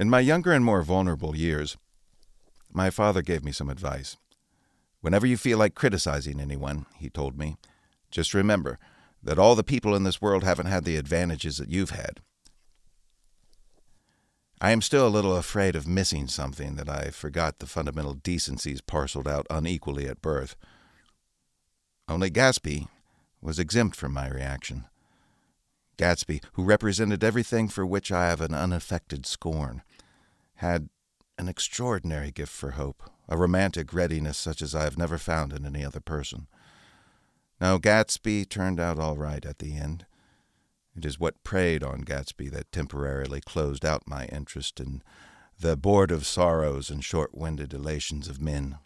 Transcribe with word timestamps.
In 0.00 0.08
my 0.08 0.20
younger 0.20 0.50
and 0.52 0.64
more 0.64 0.80
vulnerable 0.80 1.36
years, 1.36 1.76
my 2.72 2.88
father 2.88 3.20
gave 3.20 3.44
me 3.44 3.52
some 3.52 3.68
advice. 3.68 4.16
Whenever 5.02 5.26
you 5.26 5.36
feel 5.36 5.58
like 5.58 5.74
criticizing 5.74 6.40
anyone, 6.40 6.86
he 6.96 7.10
told 7.10 7.36
me, 7.36 7.58
just 8.10 8.32
remember 8.32 8.78
that 9.22 9.38
all 9.38 9.54
the 9.54 9.62
people 9.62 9.94
in 9.94 10.04
this 10.04 10.22
world 10.22 10.42
haven't 10.42 10.68
had 10.68 10.86
the 10.86 10.96
advantages 10.96 11.58
that 11.58 11.68
you've 11.68 11.90
had. 11.90 12.20
I 14.58 14.70
am 14.70 14.80
still 14.80 15.06
a 15.06 15.12
little 15.12 15.36
afraid 15.36 15.76
of 15.76 15.86
missing 15.86 16.28
something 16.28 16.76
that 16.76 16.88
I 16.88 17.10
forgot 17.10 17.58
the 17.58 17.66
fundamental 17.66 18.14
decencies 18.14 18.80
parceled 18.80 19.28
out 19.28 19.46
unequally 19.50 20.08
at 20.08 20.22
birth. 20.22 20.56
Only 22.08 22.30
Gatsby 22.30 22.88
was 23.42 23.58
exempt 23.58 23.96
from 23.96 24.14
my 24.14 24.30
reaction. 24.30 24.86
Gatsby, 26.00 26.42
who 26.54 26.64
represented 26.64 27.22
everything 27.22 27.68
for 27.68 27.84
which 27.84 28.10
I 28.10 28.26
have 28.28 28.40
an 28.40 28.54
unaffected 28.54 29.26
scorn, 29.26 29.82
had 30.56 30.88
an 31.36 31.46
extraordinary 31.46 32.30
gift 32.30 32.52
for 32.52 32.70
hope, 32.70 33.02
a 33.28 33.36
romantic 33.36 33.92
readiness 33.92 34.38
such 34.38 34.62
as 34.62 34.74
I 34.74 34.84
have 34.84 34.96
never 34.96 35.18
found 35.18 35.52
in 35.52 35.66
any 35.66 35.84
other 35.84 36.00
person. 36.00 36.46
Now, 37.60 37.76
Gatsby 37.76 38.48
turned 38.48 38.80
out 38.80 38.98
all 38.98 39.18
right 39.18 39.44
at 39.44 39.58
the 39.58 39.76
end. 39.76 40.06
It 40.96 41.04
is 41.04 41.20
what 41.20 41.44
preyed 41.44 41.84
on 41.84 42.04
Gatsby 42.04 42.50
that 42.50 42.72
temporarily 42.72 43.42
closed 43.42 43.84
out 43.84 44.08
my 44.08 44.24
interest 44.26 44.80
in 44.80 45.02
the 45.58 45.76
board 45.76 46.10
of 46.10 46.26
sorrows 46.26 46.88
and 46.88 47.04
short 47.04 47.34
winded 47.34 47.74
elations 47.74 48.26
of 48.26 48.40
men. 48.40 48.78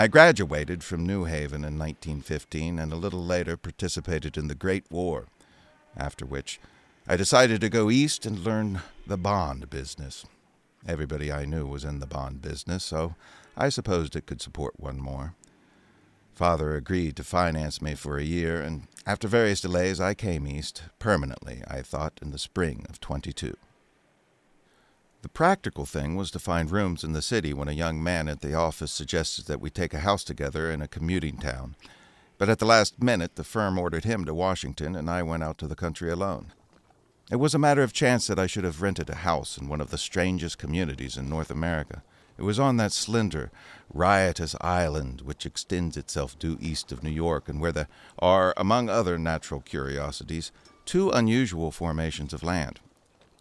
I 0.00 0.06
graduated 0.06 0.84
from 0.84 1.04
New 1.04 1.24
Haven 1.24 1.64
in 1.64 1.76
1915 1.76 2.78
and 2.78 2.92
a 2.92 2.96
little 2.96 3.24
later 3.24 3.56
participated 3.56 4.36
in 4.36 4.46
the 4.46 4.54
Great 4.54 4.84
War, 4.92 5.26
after 5.96 6.24
which 6.24 6.60
I 7.08 7.16
decided 7.16 7.60
to 7.62 7.68
go 7.68 7.90
east 7.90 8.24
and 8.24 8.38
learn 8.38 8.82
the 9.08 9.18
bond 9.18 9.68
business. 9.70 10.24
Everybody 10.86 11.32
I 11.32 11.46
knew 11.46 11.66
was 11.66 11.82
in 11.82 11.98
the 11.98 12.06
bond 12.06 12.40
business, 12.40 12.84
so 12.84 13.16
I 13.56 13.70
supposed 13.70 14.14
it 14.14 14.26
could 14.26 14.40
support 14.40 14.78
one 14.78 15.00
more. 15.00 15.34
Father 16.32 16.76
agreed 16.76 17.16
to 17.16 17.24
finance 17.24 17.82
me 17.82 17.96
for 17.96 18.18
a 18.18 18.22
year, 18.22 18.62
and 18.62 18.86
after 19.04 19.26
various 19.26 19.60
delays, 19.60 20.00
I 20.00 20.14
came 20.14 20.46
east, 20.46 20.84
permanently, 21.00 21.64
I 21.66 21.82
thought, 21.82 22.20
in 22.22 22.30
the 22.30 22.38
spring 22.38 22.86
of 22.88 23.00
22. 23.00 23.56
The 25.20 25.28
practical 25.28 25.84
thing 25.84 26.14
was 26.14 26.30
to 26.30 26.38
find 26.38 26.70
rooms 26.70 27.02
in 27.02 27.12
the 27.12 27.22
city 27.22 27.52
when 27.52 27.66
a 27.66 27.72
young 27.72 28.00
man 28.00 28.28
at 28.28 28.40
the 28.40 28.54
office 28.54 28.92
suggested 28.92 29.46
that 29.46 29.60
we 29.60 29.68
take 29.68 29.92
a 29.92 30.00
house 30.00 30.22
together 30.22 30.70
in 30.70 30.80
a 30.80 30.86
commuting 30.86 31.38
town. 31.38 31.74
But 32.38 32.48
at 32.48 32.60
the 32.60 32.66
last 32.66 33.02
minute, 33.02 33.34
the 33.34 33.42
firm 33.42 33.80
ordered 33.80 34.04
him 34.04 34.24
to 34.26 34.34
Washington, 34.34 34.94
and 34.94 35.10
I 35.10 35.24
went 35.24 35.42
out 35.42 35.58
to 35.58 35.66
the 35.66 35.74
country 35.74 36.08
alone. 36.08 36.52
It 37.32 37.36
was 37.36 37.52
a 37.52 37.58
matter 37.58 37.82
of 37.82 37.92
chance 37.92 38.28
that 38.28 38.38
I 38.38 38.46
should 38.46 38.62
have 38.62 38.80
rented 38.80 39.10
a 39.10 39.16
house 39.16 39.58
in 39.58 39.68
one 39.68 39.80
of 39.80 39.90
the 39.90 39.98
strangest 39.98 40.56
communities 40.56 41.16
in 41.16 41.28
North 41.28 41.50
America. 41.50 42.04
It 42.38 42.42
was 42.42 42.60
on 42.60 42.76
that 42.76 42.92
slender, 42.92 43.50
riotous 43.92 44.54
island 44.60 45.22
which 45.22 45.44
extends 45.44 45.96
itself 45.96 46.38
due 46.38 46.58
east 46.60 46.92
of 46.92 47.02
New 47.02 47.10
York, 47.10 47.48
and 47.48 47.60
where 47.60 47.72
there 47.72 47.88
are, 48.20 48.54
among 48.56 48.88
other 48.88 49.18
natural 49.18 49.62
curiosities, 49.62 50.52
two 50.84 51.10
unusual 51.10 51.72
formations 51.72 52.32
of 52.32 52.44
land 52.44 52.78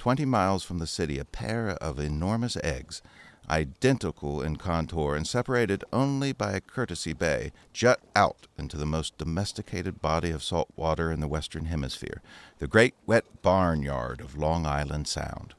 twenty 0.08 0.24
miles 0.24 0.64
from 0.64 0.80
the 0.80 0.88
city, 0.88 1.20
a 1.20 1.26
pair 1.26 1.72
of 1.82 2.00
enormous 2.00 2.56
eggs, 2.64 3.02
identical 3.50 4.42
in 4.42 4.56
contour 4.56 5.18
and 5.18 5.28
separated 5.28 5.84
only 5.92 6.32
by 6.32 6.54
a 6.54 6.62
courtesy 6.62 7.12
bay, 7.12 7.52
jut 7.74 8.00
out 8.16 8.48
into 8.58 8.78
the 8.78 8.86
most 8.86 9.18
domesticated 9.18 10.02
body 10.02 10.32
of 10.32 10.42
salt 10.42 10.70
water 10.78 11.12
in 11.12 11.20
the 11.20 11.28
Western 11.28 11.66
Hemisphere, 11.66 12.22
the 12.60 12.68
great 12.68 12.94
wet 13.06 13.26
barnyard 13.42 14.22
of 14.22 14.38
Long 14.38 14.66
Island 14.66 15.10
Sound. 15.10 15.54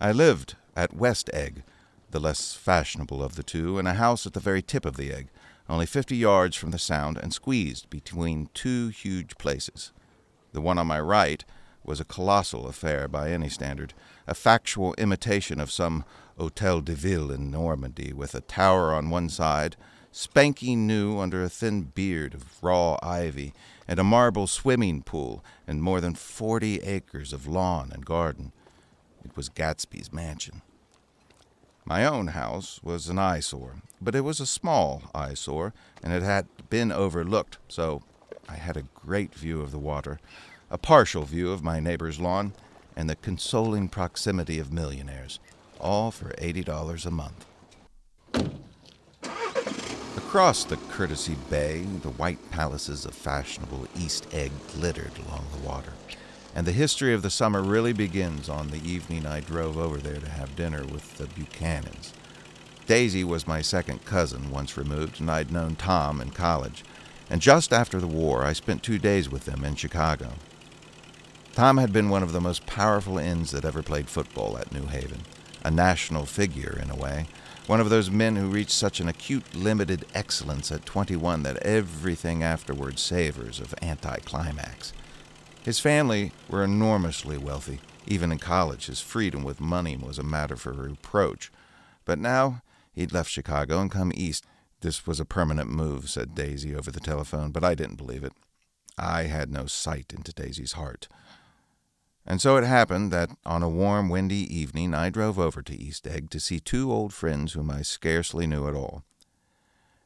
I 0.00 0.10
lived 0.10 0.56
at 0.74 0.96
West 0.96 1.28
Egg, 1.34 1.64
the 2.10 2.20
less 2.20 2.54
fashionable 2.54 3.22
of 3.22 3.34
the 3.34 3.42
two, 3.42 3.78
in 3.78 3.86
a 3.86 3.92
house 3.92 4.26
at 4.26 4.32
the 4.32 4.40
very 4.40 4.62
tip 4.62 4.86
of 4.86 4.96
the 4.96 5.12
egg, 5.12 5.28
only 5.68 5.84
fifty 5.84 6.16
yards 6.16 6.56
from 6.56 6.70
the 6.70 6.78
Sound 6.78 7.18
and 7.18 7.34
squeezed 7.34 7.90
between 7.90 8.48
two 8.54 8.88
huge 8.88 9.36
places. 9.36 9.92
The 10.54 10.62
one 10.62 10.78
on 10.78 10.86
my 10.86 10.98
right 10.98 11.44
was 11.88 12.00
a 12.00 12.04
colossal 12.04 12.68
affair 12.68 13.08
by 13.08 13.30
any 13.30 13.48
standard, 13.48 13.94
a 14.26 14.34
factual 14.34 14.94
imitation 14.98 15.58
of 15.58 15.70
some 15.70 16.04
Hotel 16.36 16.82
de 16.82 16.92
Ville 16.92 17.32
in 17.32 17.50
Normandy, 17.50 18.12
with 18.12 18.34
a 18.34 18.42
tower 18.42 18.92
on 18.92 19.08
one 19.08 19.30
side, 19.30 19.74
spanking 20.12 20.86
new 20.86 21.18
under 21.18 21.42
a 21.42 21.48
thin 21.48 21.82
beard 21.82 22.34
of 22.34 22.62
raw 22.62 22.98
ivy, 23.02 23.54
and 23.88 23.98
a 23.98 24.04
marble 24.04 24.46
swimming 24.46 25.02
pool, 25.02 25.42
and 25.66 25.82
more 25.82 26.02
than 26.02 26.14
forty 26.14 26.78
acres 26.80 27.32
of 27.32 27.46
lawn 27.46 27.90
and 27.90 28.04
garden. 28.04 28.52
It 29.24 29.34
was 29.34 29.48
Gatsby's 29.48 30.12
mansion. 30.12 30.60
My 31.86 32.04
own 32.04 32.28
house 32.28 32.80
was 32.82 33.08
an 33.08 33.18
eyesore, 33.18 33.76
but 33.98 34.14
it 34.14 34.20
was 34.20 34.40
a 34.40 34.46
small 34.46 35.04
eyesore, 35.14 35.72
and 36.02 36.12
it 36.12 36.22
had 36.22 36.48
been 36.68 36.92
overlooked, 36.92 37.56
so 37.66 38.02
I 38.46 38.56
had 38.56 38.76
a 38.76 38.82
great 38.94 39.34
view 39.34 39.62
of 39.62 39.70
the 39.70 39.78
water, 39.78 40.20
a 40.70 40.78
partial 40.78 41.24
view 41.24 41.50
of 41.50 41.62
my 41.62 41.80
neighbor's 41.80 42.20
lawn, 42.20 42.52
and 42.96 43.08
the 43.08 43.16
consoling 43.16 43.88
proximity 43.88 44.58
of 44.58 44.72
millionaires, 44.72 45.38
all 45.80 46.10
for 46.10 46.30
$80 46.32 47.06
a 47.06 47.10
month. 47.10 47.46
Across 50.16 50.64
the 50.64 50.76
Courtesy 50.76 51.36
Bay, 51.48 51.84
the 52.02 52.10
white 52.10 52.50
palaces 52.50 53.06
of 53.06 53.14
fashionable 53.14 53.88
East 53.96 54.26
Egg 54.34 54.52
glittered 54.74 55.12
along 55.26 55.46
the 55.52 55.66
water, 55.66 55.92
and 56.54 56.66
the 56.66 56.72
history 56.72 57.14
of 57.14 57.22
the 57.22 57.30
summer 57.30 57.62
really 57.62 57.92
begins 57.92 58.48
on 58.48 58.68
the 58.68 58.86
evening 58.86 59.24
I 59.24 59.40
drove 59.40 59.78
over 59.78 59.96
there 59.96 60.20
to 60.20 60.28
have 60.28 60.56
dinner 60.56 60.84
with 60.84 61.16
the 61.16 61.26
Buchanans. 61.28 62.12
Daisy 62.86 63.24
was 63.24 63.46
my 63.46 63.62
second 63.62 64.04
cousin, 64.04 64.50
once 64.50 64.76
removed, 64.76 65.20
and 65.20 65.30
I'd 65.30 65.52
known 65.52 65.76
Tom 65.76 66.20
in 66.20 66.30
college, 66.30 66.84
and 67.30 67.40
just 67.40 67.72
after 67.72 68.00
the 68.00 68.06
war 68.06 68.44
I 68.44 68.52
spent 68.52 68.82
two 68.82 68.98
days 68.98 69.30
with 69.30 69.44
them 69.44 69.64
in 69.64 69.76
Chicago. 69.76 70.32
Tom 71.58 71.78
had 71.78 71.92
been 71.92 72.08
one 72.08 72.22
of 72.22 72.30
the 72.30 72.40
most 72.40 72.66
powerful 72.66 73.18
ends 73.18 73.50
that 73.50 73.64
ever 73.64 73.82
played 73.82 74.08
football 74.08 74.56
at 74.56 74.70
New 74.70 74.86
Haven, 74.86 75.22
a 75.64 75.72
national 75.72 76.24
figure 76.24 76.78
in 76.80 76.88
a 76.88 76.94
way, 76.94 77.26
one 77.66 77.80
of 77.80 77.90
those 77.90 78.12
men 78.12 78.36
who 78.36 78.46
reached 78.46 78.70
such 78.70 79.00
an 79.00 79.08
acute 79.08 79.56
limited 79.56 80.04
excellence 80.14 80.70
at 80.70 80.86
21 80.86 81.42
that 81.42 81.56
everything 81.64 82.44
afterward 82.44 83.00
savors 83.00 83.58
of 83.58 83.74
anticlimax. 83.82 84.92
His 85.64 85.80
family 85.80 86.30
were 86.48 86.62
enormously 86.62 87.36
wealthy. 87.36 87.80
Even 88.06 88.30
in 88.30 88.38
college, 88.38 88.86
his 88.86 89.00
freedom 89.00 89.42
with 89.42 89.60
money 89.60 89.96
was 89.96 90.20
a 90.20 90.22
matter 90.22 90.54
for 90.54 90.72
reproach. 90.72 91.50
But 92.04 92.20
now 92.20 92.62
he'd 92.92 93.12
left 93.12 93.32
Chicago 93.32 93.80
and 93.80 93.90
come 93.90 94.12
east. 94.14 94.46
This 94.80 95.08
was 95.08 95.18
a 95.18 95.24
permanent 95.24 95.70
move, 95.70 96.08
said 96.08 96.36
Daisy 96.36 96.72
over 96.72 96.92
the 96.92 97.00
telephone, 97.00 97.50
but 97.50 97.64
I 97.64 97.74
didn't 97.74 97.96
believe 97.96 98.22
it. 98.22 98.32
I 98.96 99.24
had 99.24 99.50
no 99.50 99.66
sight 99.66 100.12
into 100.16 100.32
Daisy's 100.32 100.72
heart. 100.72 101.08
And 102.30 102.42
so 102.42 102.58
it 102.58 102.64
happened 102.64 103.10
that 103.10 103.30
on 103.46 103.62
a 103.62 103.70
warm, 103.70 104.10
windy 104.10 104.54
evening 104.54 104.92
I 104.92 105.08
drove 105.08 105.38
over 105.38 105.62
to 105.62 105.74
East 105.74 106.06
Egg 106.06 106.28
to 106.28 106.38
see 106.38 106.60
two 106.60 106.92
old 106.92 107.14
friends 107.14 107.54
whom 107.54 107.70
I 107.70 107.80
scarcely 107.80 108.46
knew 108.46 108.68
at 108.68 108.74
all. 108.74 109.02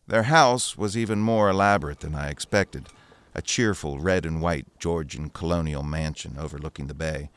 Their 0.06 0.22
house 0.24 0.78
was 0.78 0.96
even 0.96 1.18
more 1.18 1.50
elaborate 1.50 1.98
than 1.98 2.14
I 2.14 2.30
expected, 2.30 2.86
a 3.34 3.42
cheerful 3.42 3.98
red 3.98 4.24
and 4.24 4.40
white 4.40 4.66
Georgian 4.78 5.30
colonial 5.30 5.82
mansion 5.82 6.36
overlooking 6.38 6.86
the 6.86 6.94
bay. 6.94 7.30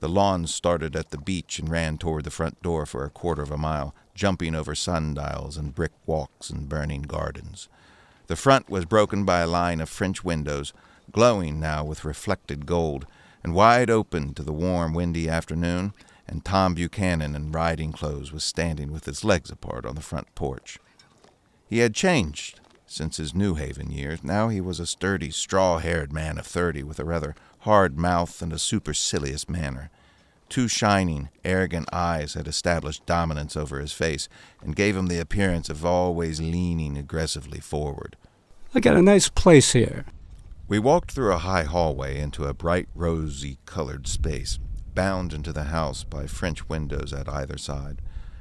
The 0.00 0.08
lawn 0.08 0.48
started 0.48 0.96
at 0.96 1.10
the 1.10 1.18
beach 1.18 1.60
and 1.60 1.70
ran 1.70 1.96
toward 1.96 2.24
the 2.24 2.30
front 2.32 2.60
door 2.60 2.86
for 2.86 3.04
a 3.04 3.10
quarter 3.10 3.42
of 3.42 3.52
a 3.52 3.56
mile, 3.56 3.94
jumping 4.16 4.56
over 4.56 4.74
sundials 4.74 5.56
and 5.56 5.76
brick 5.76 5.92
walks 6.06 6.50
and 6.50 6.68
burning 6.68 7.02
gardens. 7.02 7.68
The 8.26 8.36
front 8.36 8.68
was 8.68 8.84
broken 8.84 9.24
by 9.24 9.40
a 9.40 9.46
line 9.46 9.80
of 9.80 9.88
French 9.88 10.24
windows, 10.24 10.72
glowing 11.12 11.60
now 11.60 11.84
with 11.84 12.04
reflected 12.04 12.66
gold, 12.66 13.06
and 13.44 13.54
wide 13.54 13.90
open 13.90 14.34
to 14.34 14.42
the 14.42 14.52
warm, 14.52 14.94
windy 14.94 15.28
afternoon, 15.28 15.92
and 16.26 16.44
Tom 16.44 16.74
Buchanan 16.74 17.36
in 17.36 17.52
riding 17.52 17.92
clothes 17.92 18.32
was 18.32 18.42
standing 18.42 18.90
with 18.90 19.04
his 19.04 19.22
legs 19.22 19.50
apart 19.50 19.84
on 19.84 19.94
the 19.94 20.00
front 20.00 20.34
porch. 20.34 20.78
He 21.68 21.78
had 21.78 21.94
changed 21.94 22.58
since 22.86 23.18
his 23.18 23.34
New 23.34 23.54
Haven 23.54 23.90
years. 23.90 24.24
Now 24.24 24.48
he 24.48 24.60
was 24.60 24.80
a 24.80 24.86
sturdy, 24.86 25.30
straw 25.30 25.78
haired 25.78 26.12
man 26.12 26.38
of 26.38 26.46
thirty 26.46 26.82
with 26.82 26.98
a 26.98 27.04
rather 27.04 27.34
hard 27.60 27.98
mouth 27.98 28.40
and 28.40 28.52
a 28.52 28.58
supercilious 28.58 29.48
manner. 29.48 29.90
Two 30.48 30.68
shining, 30.68 31.30
arrogant 31.44 31.88
eyes 31.92 32.34
had 32.34 32.46
established 32.46 33.06
dominance 33.06 33.56
over 33.56 33.80
his 33.80 33.92
face 33.92 34.28
and 34.62 34.76
gave 34.76 34.96
him 34.96 35.08
the 35.08 35.18
appearance 35.18 35.68
of 35.68 35.84
always 35.84 36.40
leaning 36.40 36.96
aggressively 36.96 37.60
forward. 37.60 38.16
I 38.74 38.80
got 38.80 38.96
a 38.96 39.02
nice 39.02 39.28
place 39.28 39.72
here. 39.72 40.04
We 40.66 40.78
walked 40.78 41.12
through 41.12 41.32
a 41.32 41.38
high 41.38 41.64
hallway 41.64 42.18
into 42.18 42.46
a 42.46 42.54
bright, 42.54 42.88
rosy 42.94 43.58
colored 43.66 44.06
space, 44.06 44.58
bound 44.94 45.34
into 45.34 45.52
the 45.52 45.64
house 45.64 46.04
by 46.04 46.26
French 46.26 46.70
windows 46.70 47.12
at 47.12 47.28
either 47.28 47.58
side. 47.58 48.00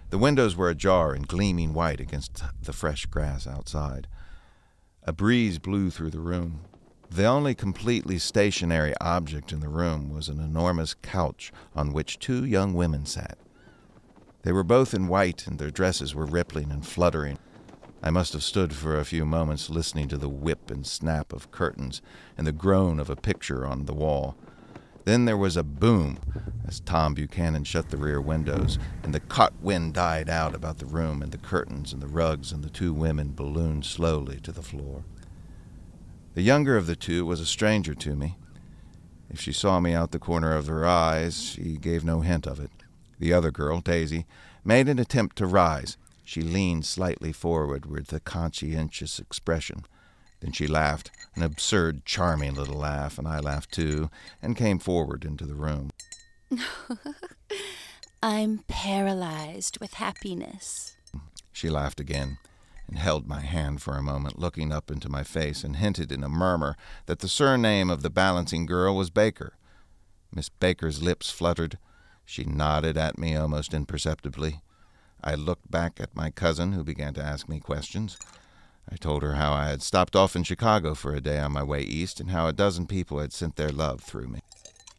The 0.09 0.17
windows 0.17 0.55
were 0.55 0.69
ajar 0.69 1.13
and 1.13 1.27
gleaming 1.27 1.73
white 1.73 1.99
against 1.99 2.41
the 2.61 2.71
fresh 2.71 3.05
grass 3.07 3.45
outside. 3.45 4.07
A 5.03 5.11
breeze 5.11 5.59
blew 5.59 5.89
through 5.89 6.11
the 6.11 6.21
room. 6.21 6.61
The 7.11 7.25
only 7.25 7.55
completely 7.55 8.19
stationary 8.19 8.93
object 9.01 9.51
in 9.51 9.59
the 9.59 9.67
room 9.67 10.09
was 10.09 10.29
an 10.29 10.39
enormous 10.39 10.93
couch 10.93 11.51
on 11.75 11.91
which 11.91 12.19
two 12.19 12.45
young 12.45 12.73
women 12.73 13.05
sat. 13.05 13.37
They 14.43 14.53
were 14.53 14.63
both 14.63 14.93
in 14.93 15.09
white, 15.09 15.45
and 15.45 15.59
their 15.59 15.71
dresses 15.71 16.15
were 16.15 16.25
rippling 16.25 16.71
and 16.71 16.87
fluttering. 16.87 17.37
I 18.05 18.09
must 18.09 18.33
have 18.33 18.43
stood 18.43 18.73
for 18.73 18.99
a 18.99 19.05
few 19.05 19.25
moments 19.25 19.69
listening 19.69 20.09
to 20.09 20.17
the 20.17 20.27
whip 20.27 20.69
and 20.69 20.85
snap 20.85 21.31
of 21.31 21.51
curtains 21.51 22.01
and 22.37 22.45
the 22.45 22.51
groan 22.51 22.99
of 22.99 23.09
a 23.09 23.15
picture 23.15 23.65
on 23.65 23.85
the 23.85 23.93
wall. 23.93 24.35
Then 25.05 25.23
there 25.23 25.37
was 25.37 25.55
a 25.55 25.63
boom 25.63 26.19
as 26.67 26.81
Tom 26.81 27.13
Buchanan 27.13 27.63
shut 27.63 27.91
the 27.91 27.97
rear 27.97 28.19
windows, 28.19 28.77
and 29.03 29.13
the 29.13 29.21
caught 29.21 29.53
wind 29.61 29.93
died 29.93 30.29
out 30.29 30.53
about 30.53 30.79
the 30.79 30.85
room, 30.85 31.21
and 31.21 31.31
the 31.31 31.37
curtains 31.37 31.93
and 31.93 32.01
the 32.01 32.07
rugs 32.07 32.51
and 32.51 32.61
the 32.61 32.69
two 32.69 32.93
women 32.93 33.31
ballooned 33.33 33.85
slowly 33.85 34.41
to 34.41 34.51
the 34.51 34.61
floor. 34.61 35.05
The 36.33 36.41
younger 36.41 36.75
of 36.75 36.87
the 36.87 36.97
two 36.97 37.25
was 37.25 37.39
a 37.39 37.45
stranger 37.45 37.95
to 37.95 38.17
me. 38.17 38.35
If 39.29 39.39
she 39.39 39.53
saw 39.53 39.79
me 39.79 39.93
out 39.93 40.11
the 40.11 40.19
corner 40.19 40.55
of 40.55 40.67
her 40.67 40.85
eyes, 40.85 41.41
she 41.41 41.77
gave 41.77 42.03
no 42.03 42.19
hint 42.19 42.47
of 42.47 42.59
it. 42.59 42.71
The 43.19 43.31
other 43.31 43.51
girl, 43.51 43.79
Daisy, 43.79 44.25
made 44.65 44.89
an 44.89 44.99
attempt 44.99 45.37
to 45.37 45.45
rise. 45.45 45.97
She 46.23 46.41
leaned 46.41 46.85
slightly 46.85 47.31
forward 47.31 47.85
with 47.85 48.11
a 48.13 48.19
conscientious 48.19 49.19
expression. 49.19 49.85
Then 50.39 50.51
she 50.51 50.67
laughed, 50.67 51.11
an 51.35 51.43
absurd, 51.43 52.05
charming 52.05 52.55
little 52.55 52.77
laugh, 52.77 53.17
and 53.17 53.27
I 53.27 53.39
laughed 53.39 53.71
too, 53.71 54.09
and 54.41 54.57
came 54.57 54.79
forward 54.79 55.25
into 55.25 55.45
the 55.45 55.55
room. 55.55 55.91
I'm 58.23 58.59
paralyzed 58.67 59.79
with 59.79 59.95
happiness. 59.95 60.95
She 61.51 61.69
laughed 61.69 61.99
again 61.99 62.37
and 62.87 62.97
held 62.97 63.27
my 63.27 63.41
hand 63.41 63.81
for 63.81 63.97
a 63.97 64.03
moment, 64.03 64.39
looking 64.39 64.71
up 64.71 64.91
into 64.91 65.09
my 65.09 65.23
face, 65.23 65.63
and 65.63 65.77
hinted 65.77 66.11
in 66.11 66.23
a 66.23 66.29
murmur 66.29 66.75
that 67.05 67.19
the 67.19 67.29
surname 67.29 67.89
of 67.89 68.01
the 68.01 68.09
balancing 68.09 68.65
girl 68.65 68.95
was 68.95 69.09
Baker. 69.09 69.53
Miss 70.33 70.49
Baker's 70.49 71.01
lips 71.01 71.31
fluttered. 71.31 71.77
She 72.25 72.43
nodded 72.43 72.97
at 72.97 73.17
me 73.17 73.35
almost 73.35 73.73
imperceptibly. 73.73 74.61
I 75.23 75.35
looked 75.35 75.71
back 75.71 75.99
at 75.99 76.15
my 76.15 76.29
cousin, 76.29 76.73
who 76.73 76.83
began 76.83 77.13
to 77.13 77.23
ask 77.23 77.47
me 77.47 77.59
questions. 77.59 78.17
I 78.91 78.97
told 78.97 79.23
her 79.23 79.35
how 79.35 79.53
I 79.53 79.69
had 79.69 79.81
stopped 79.81 80.15
off 80.15 80.35
in 80.35 80.43
Chicago 80.43 80.93
for 80.93 81.13
a 81.13 81.21
day 81.21 81.39
on 81.39 81.53
my 81.53 81.63
way 81.63 81.81
east 81.81 82.19
and 82.19 82.31
how 82.31 82.47
a 82.47 82.53
dozen 82.53 82.85
people 82.85 83.19
had 83.19 83.31
sent 83.31 83.55
their 83.55 83.69
love 83.69 84.01
through 84.01 84.27
me. 84.27 84.41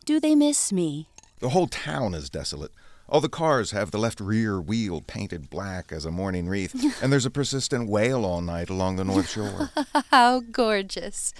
Do 0.04 0.20
they 0.20 0.34
miss 0.34 0.72
me? 0.72 1.08
The 1.40 1.50
whole 1.50 1.66
town 1.66 2.14
is 2.14 2.30
desolate. 2.30 2.72
All 3.08 3.20
the 3.20 3.28
cars 3.28 3.72
have 3.72 3.90
the 3.90 3.98
left 3.98 4.20
rear 4.20 4.60
wheel 4.60 5.02
painted 5.02 5.50
black 5.50 5.92
as 5.92 6.06
a 6.06 6.10
mourning 6.10 6.48
wreath, 6.48 6.74
and 7.02 7.12
there's 7.12 7.26
a 7.26 7.30
persistent 7.30 7.88
wail 7.90 8.24
all 8.24 8.40
night 8.40 8.70
along 8.70 8.96
the 8.96 9.04
North 9.04 9.28
Shore. 9.28 9.70
How 10.10 10.40
gorgeous. 10.40 11.34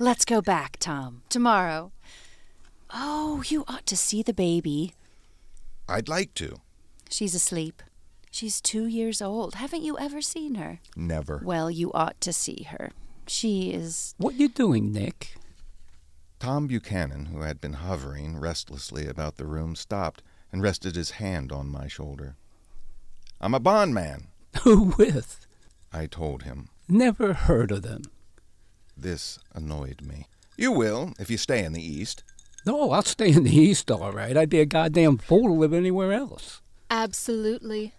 Let's 0.00 0.24
go 0.24 0.42
back, 0.42 0.78
Tom. 0.78 1.22
Tomorrow. 1.28 1.92
Oh, 2.90 3.42
you 3.46 3.64
ought 3.68 3.86
to 3.86 3.96
see 3.96 4.22
the 4.22 4.34
baby. 4.34 4.94
I'd 5.88 6.08
like 6.08 6.34
to. 6.34 6.56
She's 7.08 7.34
asleep. 7.34 7.82
She's 8.36 8.60
two 8.60 8.84
years 8.84 9.22
old. 9.22 9.54
Haven't 9.54 9.82
you 9.82 9.98
ever 9.98 10.20
seen 10.20 10.56
her? 10.56 10.80
Never. 10.94 11.40
Well, 11.42 11.70
you 11.70 11.90
ought 11.94 12.20
to 12.20 12.34
see 12.34 12.66
her. 12.68 12.90
She 13.26 13.70
is. 13.70 14.14
What 14.18 14.34
you 14.34 14.50
doing, 14.50 14.92
Nick? 14.92 15.36
Tom 16.38 16.66
Buchanan, 16.66 17.30
who 17.32 17.40
had 17.40 17.62
been 17.62 17.72
hovering 17.72 18.36
restlessly 18.38 19.06
about 19.06 19.36
the 19.36 19.46
room, 19.46 19.74
stopped 19.74 20.22
and 20.52 20.62
rested 20.62 20.96
his 20.96 21.12
hand 21.12 21.50
on 21.50 21.70
my 21.70 21.88
shoulder. 21.88 22.36
I'm 23.40 23.54
a 23.54 23.58
bondman. 23.58 24.26
Who 24.64 24.92
with? 24.98 25.46
I 25.90 26.04
told 26.04 26.42
him. 26.42 26.68
Never 26.90 27.32
heard 27.32 27.72
of 27.72 27.80
them. 27.80 28.02
This 28.94 29.38
annoyed 29.54 30.02
me. 30.02 30.26
You 30.58 30.72
will, 30.72 31.14
if 31.18 31.30
you 31.30 31.38
stay 31.38 31.64
in 31.64 31.72
the 31.72 31.82
East. 31.82 32.22
No, 32.66 32.90
I'll 32.90 33.00
stay 33.00 33.32
in 33.32 33.44
the 33.44 33.56
East, 33.56 33.90
all 33.90 34.12
right. 34.12 34.36
I'd 34.36 34.50
be 34.50 34.60
a 34.60 34.66
goddamn 34.66 35.16
fool 35.16 35.44
to 35.44 35.54
live 35.54 35.72
anywhere 35.72 36.12
else. 36.12 36.60
Absolutely. 36.90 37.94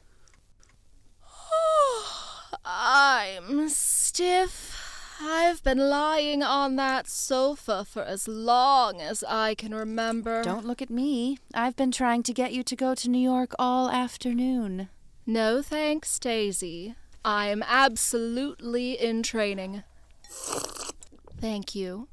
I'm 2.70 3.70
stiff. 3.70 4.78
I've 5.22 5.64
been 5.64 5.78
lying 5.78 6.44
on 6.44 6.76
that 6.76 7.08
sofa 7.08 7.86
for 7.86 8.04
as 8.04 8.28
long 8.28 9.00
as 9.00 9.24
I 9.24 9.56
can 9.56 9.74
remember. 9.74 10.44
Don't 10.44 10.66
look 10.66 10.82
at 10.82 10.90
me. 10.90 11.38
I've 11.54 11.78
been 11.78 11.94
trying 11.94 12.24
to 12.24 12.34
get 12.34 12.52
you 12.52 12.64
to 12.64 12.76
go 12.76 12.94
to 12.94 13.10
New 13.10 13.22
York 13.22 13.54
all 13.58 13.90
afternoon. 13.90 14.90
No 15.26 15.62
thanks, 15.62 16.20
Daisy. 16.20 16.96
I'm 17.24 17.64
absolutely 17.66 19.00
in 19.00 19.24
training. 19.24 19.84
Thank 21.40 21.74
you. 21.74 22.10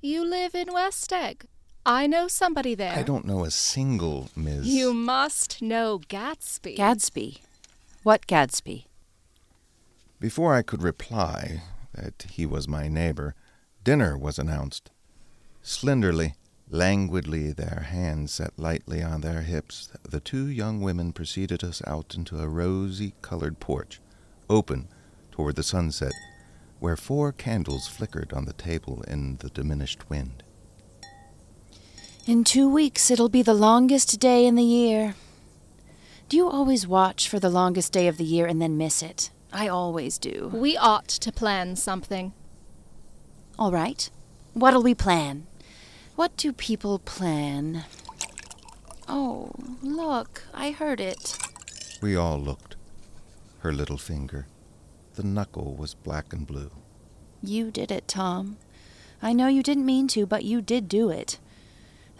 You 0.00 0.24
live 0.24 0.56
in 0.56 0.72
West 0.72 1.12
Egg. 1.12 1.44
I 1.86 2.08
know 2.08 2.26
somebody 2.26 2.74
there. 2.74 2.94
I 2.94 3.02
don't 3.04 3.24
know 3.24 3.44
a 3.44 3.50
single 3.52 4.28
Ms. 4.34 4.66
You 4.66 4.92
must 4.92 5.62
know 5.62 6.00
Gatsby. 6.08 6.76
Gadsby. 6.76 7.38
What 8.02 8.26
Gatsby? 8.26 8.86
Before 10.22 10.54
I 10.54 10.62
could 10.62 10.84
reply 10.84 11.62
that 11.94 12.26
he 12.30 12.46
was 12.46 12.68
my 12.68 12.86
neighbor, 12.86 13.34
dinner 13.82 14.16
was 14.16 14.38
announced. 14.38 14.92
Slenderly, 15.64 16.34
languidly, 16.70 17.50
their 17.50 17.86
hands 17.90 18.30
set 18.30 18.56
lightly 18.56 19.02
on 19.02 19.22
their 19.22 19.42
hips, 19.42 19.90
the 20.08 20.20
two 20.20 20.46
young 20.46 20.80
women 20.80 21.12
preceded 21.12 21.64
us 21.64 21.82
out 21.88 22.14
into 22.14 22.38
a 22.38 22.46
rosy 22.46 23.14
colored 23.20 23.58
porch, 23.58 24.00
open 24.48 24.86
toward 25.32 25.56
the 25.56 25.64
sunset, 25.64 26.12
where 26.78 26.96
four 26.96 27.32
candles 27.32 27.88
flickered 27.88 28.32
on 28.32 28.44
the 28.44 28.52
table 28.52 29.02
in 29.08 29.38
the 29.38 29.50
diminished 29.50 30.08
wind. 30.08 30.44
In 32.26 32.44
two 32.44 32.68
weeks, 32.68 33.10
it'll 33.10 33.28
be 33.28 33.42
the 33.42 33.54
longest 33.54 34.20
day 34.20 34.46
in 34.46 34.54
the 34.54 34.62
year. 34.62 35.16
Do 36.28 36.36
you 36.36 36.48
always 36.48 36.86
watch 36.86 37.28
for 37.28 37.40
the 37.40 37.50
longest 37.50 37.92
day 37.92 38.06
of 38.06 38.18
the 38.18 38.24
year 38.24 38.46
and 38.46 38.62
then 38.62 38.78
miss 38.78 39.02
it? 39.02 39.32
I 39.52 39.68
always 39.68 40.18
do. 40.18 40.50
We 40.52 40.76
ought 40.76 41.08
to 41.08 41.32
plan 41.32 41.76
something. 41.76 42.32
All 43.58 43.70
right. 43.70 44.08
What'll 44.54 44.82
we 44.82 44.94
plan? 44.94 45.46
What 46.16 46.36
do 46.36 46.52
people 46.52 46.98
plan? 46.98 47.84
Oh, 49.08 49.50
look, 49.82 50.42
I 50.54 50.70
heard 50.70 51.00
it. 51.00 51.38
We 52.00 52.16
all 52.16 52.38
looked. 52.38 52.76
Her 53.58 53.72
little 53.72 53.98
finger. 53.98 54.46
The 55.14 55.22
knuckle 55.22 55.74
was 55.76 55.94
black 55.94 56.32
and 56.32 56.46
blue. 56.46 56.70
You 57.42 57.70
did 57.70 57.90
it, 57.90 58.08
Tom. 58.08 58.56
I 59.22 59.32
know 59.32 59.46
you 59.48 59.62
didn't 59.62 59.86
mean 59.86 60.08
to, 60.08 60.26
but 60.26 60.44
you 60.44 60.62
did 60.62 60.88
do 60.88 61.10
it. 61.10 61.38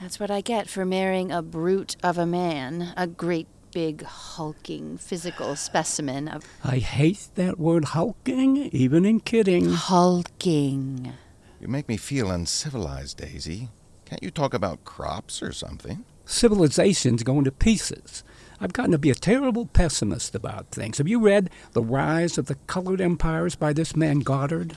That's 0.00 0.20
what 0.20 0.30
I 0.30 0.40
get 0.40 0.68
for 0.68 0.84
marrying 0.84 1.30
a 1.30 1.42
brute 1.42 1.96
of 2.02 2.18
a 2.18 2.26
man, 2.26 2.92
a 2.96 3.06
great 3.06 3.46
big 3.73 4.02
hulking 4.02 4.99
physical 4.99 5.57
specimen 5.57 6.29
of 6.29 6.45
I 6.62 6.79
hate 6.79 7.29
that 7.37 7.59
word 7.59 7.87
hulking, 7.87 8.57
even 8.73 9.05
in 9.05 9.21
kidding. 9.21 9.71
hulking. 9.71 11.12
You 11.61 11.69
make 11.69 11.88
me 11.88 11.97
feel 11.97 12.31
uncivilized, 12.31 13.19
Daisy. 13.19 13.69
Can't 14.05 14.23
you 14.23 14.31
talk 14.31 14.52
about 14.52 14.85
crops 14.85 15.43
or 15.43 15.52
something? 15.52 16.05
Civilization's 16.26 17.23
going 17.23 17.45
to 17.45 17.52
pieces. 17.52 18.23
I've 18.61 18.73
gotten 18.73 18.93
to 18.93 18.99
be 18.99 19.11
a 19.11 19.14
terrible 19.14 19.67
pessimist 19.67 20.35
about 20.35 20.69
things. 20.69 20.99
Have 20.99 21.09
you 21.09 21.19
read 21.19 21.50
The 21.73 21.83
Rise 21.83 22.38
of 22.38 22.47
the 22.47 22.55
Colored 22.67 23.00
Empires 23.00 23.57
by 23.57 23.73
this 23.73 23.97
man 23.97 24.21
Goddard? 24.21 24.76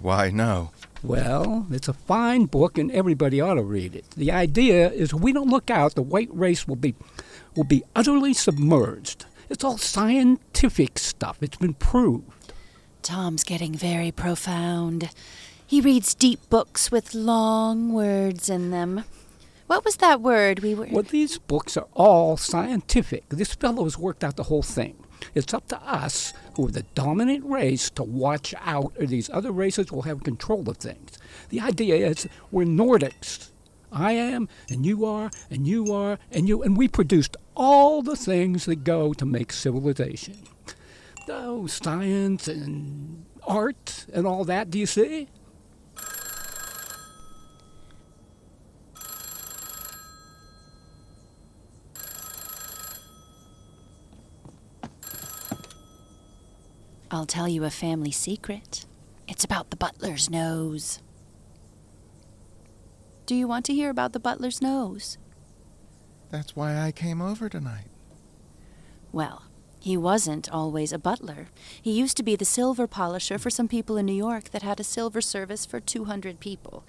Why, 0.00 0.30
no. 0.30 0.70
Well, 1.02 1.66
it's 1.70 1.88
a 1.88 1.92
fine 1.92 2.46
book 2.46 2.76
and 2.78 2.90
everybody 2.90 3.40
ought 3.40 3.54
to 3.54 3.62
read 3.62 3.94
it. 3.94 4.10
The 4.16 4.32
idea 4.32 4.90
is 4.90 5.12
if 5.12 5.20
we 5.20 5.32
don't 5.32 5.50
look 5.50 5.70
out, 5.70 5.94
the 5.94 6.02
white 6.02 6.28
race 6.32 6.66
will 6.66 6.76
be 6.76 6.94
will 7.54 7.64
be 7.64 7.84
utterly 7.94 8.34
submerged. 8.34 9.26
It's 9.48 9.64
all 9.64 9.78
scientific 9.78 10.98
stuff. 10.98 11.38
It's 11.42 11.56
been 11.56 11.74
proved. 11.74 12.52
Tom's 13.02 13.44
getting 13.44 13.74
very 13.74 14.10
profound. 14.10 15.10
He 15.66 15.80
reads 15.80 16.14
deep 16.14 16.40
books 16.50 16.90
with 16.90 17.14
long 17.14 17.92
words 17.92 18.48
in 18.48 18.70
them. 18.70 19.04
What 19.66 19.84
was 19.84 19.96
that 19.96 20.22
word 20.22 20.60
we 20.60 20.74
were. 20.74 20.88
Well, 20.90 21.02
these 21.02 21.36
books 21.38 21.76
are 21.76 21.86
all 21.92 22.38
scientific. 22.38 23.28
This 23.28 23.54
fellow 23.54 23.84
has 23.84 23.98
worked 23.98 24.24
out 24.24 24.36
the 24.36 24.44
whole 24.44 24.62
thing. 24.62 25.04
It's 25.34 25.52
up 25.52 25.68
to 25.68 25.82
us, 25.82 26.32
who 26.56 26.68
are 26.68 26.70
the 26.70 26.84
dominant 26.94 27.44
race, 27.44 27.90
to 27.90 28.02
watch 28.02 28.54
out, 28.60 28.94
or 28.98 29.06
these 29.06 29.28
other 29.30 29.52
races 29.52 29.92
will 29.92 30.02
have 30.02 30.22
control 30.22 30.68
of 30.70 30.78
things. 30.78 31.18
The 31.50 31.60
idea 31.60 31.96
is 31.96 32.28
we're 32.50 32.64
Nordics. 32.64 33.50
I 33.90 34.12
am, 34.12 34.48
and 34.70 34.84
you 34.84 35.04
are, 35.04 35.30
and 35.50 35.66
you 35.66 35.92
are, 35.92 36.18
and 36.30 36.48
you, 36.48 36.62
and 36.62 36.76
we 36.76 36.88
produced 36.88 37.36
all 37.54 38.02
the 38.02 38.16
things 38.16 38.66
that 38.66 38.84
go 38.84 39.12
to 39.14 39.26
make 39.26 39.52
civilization. 39.52 40.36
Oh, 41.28 41.66
science 41.66 42.48
and 42.48 43.24
art 43.46 44.06
and 44.12 44.26
all 44.26 44.44
that, 44.44 44.70
do 44.70 44.78
you 44.78 44.86
see? 44.86 45.28
I'll 57.10 57.26
tell 57.26 57.48
you 57.48 57.64
a 57.64 57.70
family 57.70 58.10
secret. 58.10 58.84
It's 59.26 59.44
about 59.44 59.70
the 59.70 59.76
butler's 59.76 60.28
nose. 60.28 61.00
Do 63.28 63.34
you 63.34 63.46
want 63.46 63.66
to 63.66 63.74
hear 63.74 63.90
about 63.90 64.14
the 64.14 64.20
butler's 64.20 64.62
nose? 64.62 65.18
That's 66.30 66.56
why 66.56 66.80
I 66.80 66.92
came 66.92 67.20
over 67.20 67.50
tonight. 67.50 67.88
Well, 69.12 69.42
he 69.78 69.98
wasn't 69.98 70.50
always 70.50 70.94
a 70.94 70.98
butler. 70.98 71.48
He 71.82 71.92
used 71.92 72.16
to 72.16 72.22
be 72.22 72.36
the 72.36 72.46
silver 72.46 72.86
polisher 72.86 73.36
for 73.36 73.50
some 73.50 73.68
people 73.68 73.98
in 73.98 74.06
New 74.06 74.14
York 74.14 74.48
that 74.52 74.62
had 74.62 74.80
a 74.80 74.82
silver 74.82 75.20
service 75.20 75.66
for 75.66 75.78
200 75.78 76.40
people. 76.40 76.86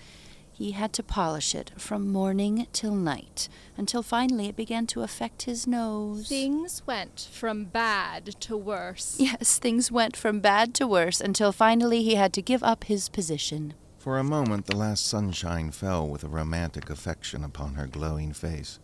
He 0.49 0.71
had 0.71 0.93
to 0.93 1.03
polish 1.03 1.53
it 1.53 1.73
from 1.75 2.09
morning 2.09 2.67
till 2.71 2.95
night, 2.95 3.49
until 3.75 4.01
finally 4.01 4.47
it 4.47 4.55
began 4.55 4.87
to 4.87 5.01
affect 5.01 5.41
his 5.41 5.67
nose. 5.67 6.29
Things 6.29 6.83
went 6.87 7.27
from 7.33 7.65
bad 7.65 8.27
to 8.39 8.55
worse. 8.55 9.17
Yes, 9.19 9.59
things 9.59 9.91
went 9.91 10.15
from 10.15 10.39
bad 10.39 10.73
to 10.75 10.87
worse 10.87 11.19
until 11.19 11.51
finally 11.51 12.01
he 12.01 12.15
had 12.15 12.31
to 12.31 12.41
give 12.41 12.63
up 12.63 12.85
his 12.85 13.09
position. 13.09 13.73
For 13.99 14.17
a 14.17 14.23
moment, 14.23 14.65
the 14.65 14.77
last 14.77 15.05
sunshine 15.05 15.71
fell 15.71 16.07
with 16.07 16.23
a 16.23 16.29
romantic 16.29 16.89
affection 16.89 17.43
upon 17.43 17.73
her 17.73 17.85
glowing 17.85 18.31
face. 18.31 18.79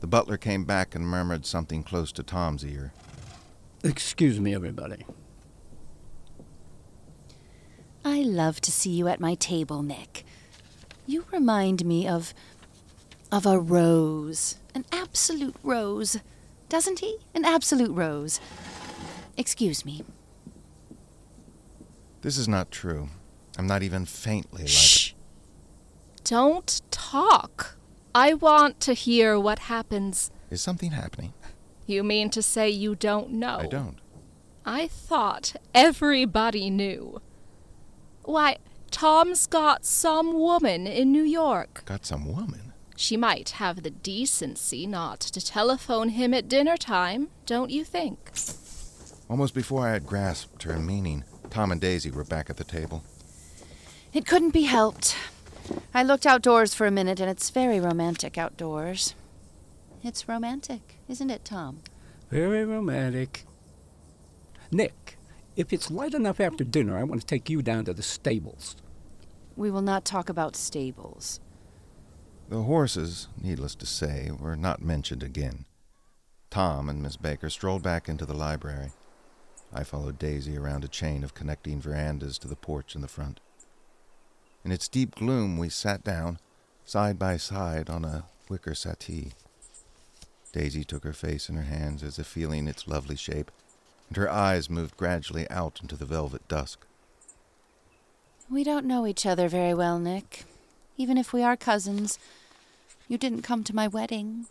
The 0.00 0.08
butler 0.08 0.36
came 0.36 0.64
back 0.64 0.96
and 0.96 1.06
murmured 1.06 1.46
something 1.46 1.84
close 1.84 2.10
to 2.12 2.24
Tom's 2.24 2.66
ear. 2.66 2.92
Excuse 3.84 4.40
me, 4.40 4.52
everybody. 4.52 5.06
I 8.04 8.22
love 8.22 8.60
to 8.62 8.72
see 8.72 8.90
you 8.90 9.06
at 9.06 9.20
my 9.20 9.36
table, 9.36 9.80
Nick. 9.84 10.24
You 11.06 11.24
remind 11.30 11.84
me 11.84 12.08
of. 12.08 12.34
of 13.30 13.46
a 13.46 13.60
rose. 13.60 14.56
An 14.74 14.84
absolute 14.90 15.54
rose. 15.62 16.18
Doesn't 16.68 16.98
he? 16.98 17.18
An 17.32 17.44
absolute 17.44 17.92
rose. 17.92 18.40
Excuse 19.36 19.84
me. 19.84 20.02
This 22.22 22.36
is 22.36 22.48
not 22.48 22.72
true. 22.72 23.08
I'm 23.58 23.66
not 23.66 23.82
even 23.82 24.06
faintly 24.06 24.62
like. 24.62 24.68
Shh. 24.70 25.12
Don't 26.24 26.80
talk. 26.90 27.76
I 28.14 28.34
want 28.34 28.80
to 28.80 28.94
hear 28.94 29.38
what 29.38 29.60
happens. 29.60 30.30
Is 30.50 30.60
something 30.60 30.92
happening? 30.92 31.32
You 31.86 32.02
mean 32.02 32.30
to 32.30 32.42
say 32.42 32.68
you 32.70 32.94
don't 32.94 33.30
know? 33.32 33.58
I 33.60 33.66
don't. 33.66 33.98
I 34.64 34.86
thought 34.86 35.56
everybody 35.74 36.70
knew. 36.70 37.20
Why, 38.24 38.58
Tom's 38.90 39.46
got 39.46 39.84
some 39.84 40.34
woman 40.34 40.86
in 40.86 41.10
New 41.10 41.24
York. 41.24 41.82
Got 41.86 42.06
some 42.06 42.32
woman. 42.32 42.72
She 42.96 43.16
might 43.16 43.50
have 43.50 43.82
the 43.82 43.90
decency 43.90 44.86
not 44.86 45.18
to 45.20 45.44
telephone 45.44 46.10
him 46.10 46.32
at 46.32 46.48
dinner 46.48 46.76
time, 46.76 47.28
don't 47.46 47.70
you 47.70 47.84
think? 47.84 48.30
Almost 49.28 49.54
before 49.54 49.88
I 49.88 49.92
had 49.92 50.06
grasped 50.06 50.62
her 50.64 50.78
meaning, 50.78 51.24
Tom 51.50 51.72
and 51.72 51.80
Daisy 51.80 52.10
were 52.10 52.24
back 52.24 52.48
at 52.48 52.58
the 52.58 52.64
table. 52.64 53.02
It 54.12 54.26
couldn't 54.26 54.50
be 54.50 54.64
helped. 54.64 55.16
I 55.94 56.02
looked 56.02 56.26
outdoors 56.26 56.74
for 56.74 56.86
a 56.86 56.90
minute, 56.90 57.18
and 57.18 57.30
it's 57.30 57.48
very 57.48 57.80
romantic 57.80 58.36
outdoors. 58.36 59.14
It's 60.02 60.28
romantic, 60.28 60.98
isn't 61.08 61.30
it, 61.30 61.46
Tom? 61.46 61.80
Very 62.30 62.64
romantic. 62.64 63.46
Nick, 64.70 65.16
if 65.56 65.72
it's 65.72 65.90
light 65.90 66.12
enough 66.12 66.40
after 66.40 66.62
dinner, 66.62 66.98
I 66.98 67.04
want 67.04 67.22
to 67.22 67.26
take 67.26 67.48
you 67.48 67.62
down 67.62 67.86
to 67.86 67.94
the 67.94 68.02
stables. 68.02 68.76
We 69.56 69.70
will 69.70 69.82
not 69.82 70.04
talk 70.04 70.28
about 70.28 70.56
stables. 70.56 71.40
The 72.50 72.62
horses, 72.62 73.28
needless 73.40 73.74
to 73.76 73.86
say, 73.86 74.30
were 74.38 74.56
not 74.56 74.82
mentioned 74.82 75.22
again. 75.22 75.64
Tom 76.50 76.90
and 76.90 77.00
Miss 77.00 77.16
Baker 77.16 77.48
strolled 77.48 77.82
back 77.82 78.10
into 78.10 78.26
the 78.26 78.34
library. 78.34 78.90
I 79.72 79.84
followed 79.84 80.18
Daisy 80.18 80.58
around 80.58 80.84
a 80.84 80.88
chain 80.88 81.24
of 81.24 81.32
connecting 81.32 81.80
verandas 81.80 82.36
to 82.40 82.48
the 82.48 82.56
porch 82.56 82.94
in 82.94 83.00
the 83.00 83.08
front. 83.08 83.40
In 84.64 84.70
its 84.70 84.88
deep 84.88 85.14
gloom, 85.16 85.58
we 85.58 85.68
sat 85.68 86.04
down, 86.04 86.38
side 86.84 87.18
by 87.18 87.36
side, 87.36 87.90
on 87.90 88.04
a 88.04 88.24
wicker 88.48 88.74
settee. 88.74 89.32
Daisy 90.52 90.84
took 90.84 91.04
her 91.04 91.12
face 91.12 91.48
in 91.48 91.56
her 91.56 91.62
hands 91.62 92.02
as 92.02 92.18
if 92.18 92.26
feeling 92.26 92.68
its 92.68 92.86
lovely 92.86 93.16
shape, 93.16 93.50
and 94.08 94.16
her 94.16 94.30
eyes 94.30 94.70
moved 94.70 94.96
gradually 94.96 95.48
out 95.50 95.80
into 95.82 95.96
the 95.96 96.04
velvet 96.04 96.46
dusk. 96.46 96.86
We 98.50 98.62
don't 98.62 98.86
know 98.86 99.06
each 99.06 99.24
other 99.24 99.48
very 99.48 99.72
well, 99.72 99.98
Nick. 99.98 100.44
Even 100.96 101.16
if 101.16 101.32
we 101.32 101.42
are 101.42 101.56
cousins, 101.56 102.18
you 103.08 103.16
didn't 103.16 103.42
come 103.42 103.64
to 103.64 103.74
my 103.74 103.88
wedding. 103.88 104.46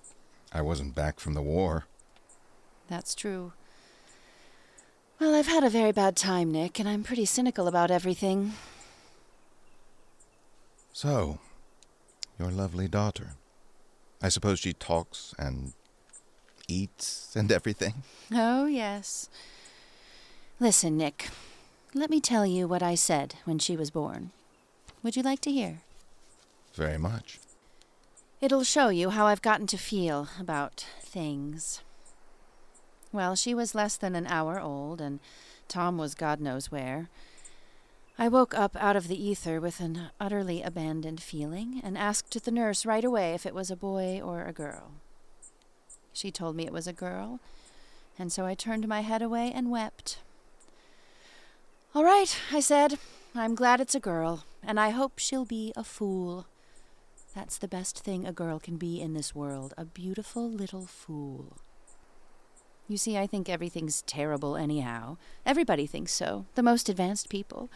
I 0.52 0.62
wasn't 0.62 0.96
back 0.96 1.20
from 1.20 1.36
the 1.36 1.42
war. 1.42 1.86
That's 2.88 3.16
true. 3.16 3.54
Well, 5.20 5.36
I've 5.36 5.48
had 5.48 5.64
a 5.64 5.70
very 5.70 5.92
bad 5.92 6.16
time, 6.16 6.52
Nick, 6.52 6.80
and 6.80 6.90
I'm 6.90 7.04
pretty 7.04 7.26
cynical 7.26 7.68
about 7.68 7.92
everything. 7.92 8.54
So, 10.94 11.40
your 12.40 12.52
lovely 12.52 12.88
daughter. 12.88 13.36
I 14.22 14.30
suppose 14.30 14.60
she 14.60 14.74
talks 14.74 15.34
and 15.40 15.74
eats 16.68 17.36
and 17.36 17.52
everything? 17.52 18.04
Oh, 18.34 18.66
yes. 18.66 19.30
Listen, 20.60 20.98
Nick, 20.98 21.30
let 21.94 22.10
me 22.10 22.22
tell 22.22 22.46
you 22.46 22.68
what 22.68 22.84
I 22.84 22.96
said 22.96 23.36
when 23.46 23.60
she 23.60 23.76
was 23.76 23.90
born. 23.90 24.32
Would 25.04 25.16
you 25.16 25.24
like 25.24 25.42
to 25.42 25.52
hear? 25.52 25.82
Very 26.74 26.98
much. 26.98 27.40
It'll 28.40 28.64
show 28.64 28.90
you 28.90 29.10
how 29.10 29.28
I've 29.28 29.42
gotten 29.42 29.68
to 29.68 29.78
feel 29.78 30.28
about 30.40 30.86
things. 31.02 31.82
Well, 33.12 33.36
she 33.36 33.54
was 33.54 33.76
less 33.76 33.98
than 33.98 34.16
an 34.16 34.28
hour 34.28 34.60
old, 34.60 35.02
and 35.02 35.20
Tom 35.68 35.98
was 35.98 36.16
God 36.16 36.40
knows 36.40 36.72
where. 36.72 37.10
I 38.22 38.28
woke 38.28 38.54
up 38.54 38.78
out 38.80 38.96
of 38.96 39.08
the 39.08 39.20
ether 39.20 39.60
with 39.60 39.80
an 39.80 40.12
utterly 40.20 40.62
abandoned 40.62 41.24
feeling 41.24 41.82
and 41.84 41.98
asked 41.98 42.40
the 42.46 42.52
nurse 42.52 42.86
right 42.86 43.04
away 43.04 43.34
if 43.34 43.48
it 43.48 43.56
was 43.56 43.72
a 43.72 43.76
boy 43.76 44.22
or 44.24 44.46
a 44.46 44.54
girl. 44.54 44.92
She 46.14 46.30
told 46.30 46.56
me 46.56 46.68
it 46.68 46.72
was 46.72 46.86
a 46.86 46.94
girl, 46.94 47.40
and 48.20 48.32
so 48.32 48.46
I 48.46 48.54
turned 48.54 48.88
my 48.88 49.02
head 49.02 49.24
away 49.24 49.52
and 49.52 49.72
wept. 49.72 50.20
All 51.96 52.04
right, 52.04 52.38
I 52.52 52.60
said. 52.60 53.00
I'm 53.34 53.56
glad 53.56 53.82
it's 53.82 53.96
a 53.96 54.00
girl, 54.00 54.44
and 54.62 54.80
I 54.80 54.92
hope 54.92 55.18
she'll 55.18 55.44
be 55.44 55.74
a 55.76 55.84
fool. 55.84 56.46
That's 57.34 57.58
the 57.58 57.68
best 57.68 58.04
thing 58.04 58.28
a 58.28 58.32
girl 58.32 58.60
can 58.60 58.78
be 58.78 59.02
in 59.02 59.16
this 59.16 59.34
world 59.34 59.74
a 59.80 59.86
beautiful 59.86 60.48
little 60.48 60.86
fool. 60.86 61.58
You 62.88 62.98
see, 62.98 63.18
I 63.18 63.26
think 63.26 63.50
everything's 63.50 64.04
terrible 64.04 64.56
anyhow. 64.56 65.18
Everybody 65.44 65.88
thinks 65.88 66.12
so, 66.12 66.46
the 66.54 66.62
most 66.62 66.88
advanced 66.88 67.30
people. 67.30 67.72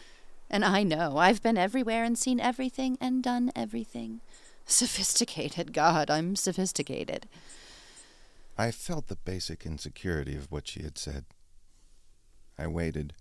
And 0.48 0.64
I 0.64 0.82
know. 0.82 1.16
I've 1.16 1.42
been 1.42 1.58
everywhere 1.58 2.04
and 2.04 2.16
seen 2.16 2.40
everything 2.40 2.96
and 3.00 3.22
done 3.22 3.50
everything. 3.56 4.20
Sophisticated. 4.64 5.72
God, 5.72 6.10
I'm 6.10 6.36
sophisticated. 6.36 7.26
I 8.58 8.70
felt 8.70 9.08
the 9.08 9.16
basic 9.16 9.66
insecurity 9.66 10.34
of 10.34 10.50
what 10.50 10.66
she 10.66 10.82
had 10.82 10.98
said. 10.98 11.24
I 12.58 12.66
waited, 12.66 13.12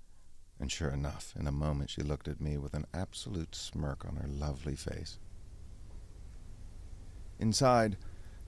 and 0.60 0.72
sure 0.72 0.90
enough, 0.90 1.34
in 1.38 1.46
a 1.46 1.52
moment 1.52 1.90
she 1.90 2.02
looked 2.02 2.28
at 2.28 2.40
me 2.40 2.58
with 2.58 2.74
an 2.74 2.86
absolute 2.94 3.54
smirk 3.54 4.06
on 4.06 4.16
her 4.16 4.28
lovely 4.28 4.76
face. 4.76 5.20
Inside, 7.38 7.98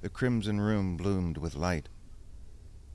the 0.01 0.09
crimson 0.09 0.61
room 0.61 0.95
bloomed 0.95 1.37
with 1.37 1.55
light. 1.55 1.89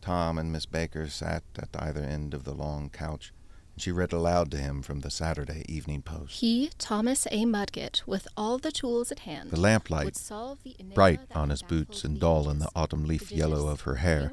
Tom 0.00 0.38
and 0.38 0.50
Miss 0.50 0.64
Baker 0.64 1.08
sat 1.08 1.44
at 1.58 1.68
either 1.78 2.00
end 2.00 2.32
of 2.32 2.44
the 2.44 2.54
long 2.54 2.88
couch, 2.88 3.32
She 3.78 3.90
read 3.90 4.12
aloud 4.12 4.50
to 4.50 4.58
him 4.58 4.82
from 4.82 5.00
the 5.00 5.10
Saturday 5.10 5.64
Evening 5.68 6.02
Post. 6.02 6.40
He, 6.40 6.70
Thomas 6.78 7.26
A. 7.30 7.44
Mudgett, 7.46 8.02
with 8.06 8.28
all 8.36 8.58
the 8.58 8.70
tools 8.70 9.10
at 9.10 9.20
hand, 9.20 9.50
The 9.50 9.58
lamplight, 9.60 10.04
would 10.04 10.16
solve 10.16 10.62
the 10.62 10.76
bright 10.94 11.20
on 11.34 11.50
his 11.50 11.62
boots 11.62 12.04
and 12.04 12.20
dull 12.20 12.50
in 12.50 12.58
the 12.58 12.68
autumn 12.76 13.04
leaf 13.04 13.30
The 13.30 13.36
yellow 13.36 13.68
of 13.68 13.82
her 13.82 13.96
hair, 13.96 14.30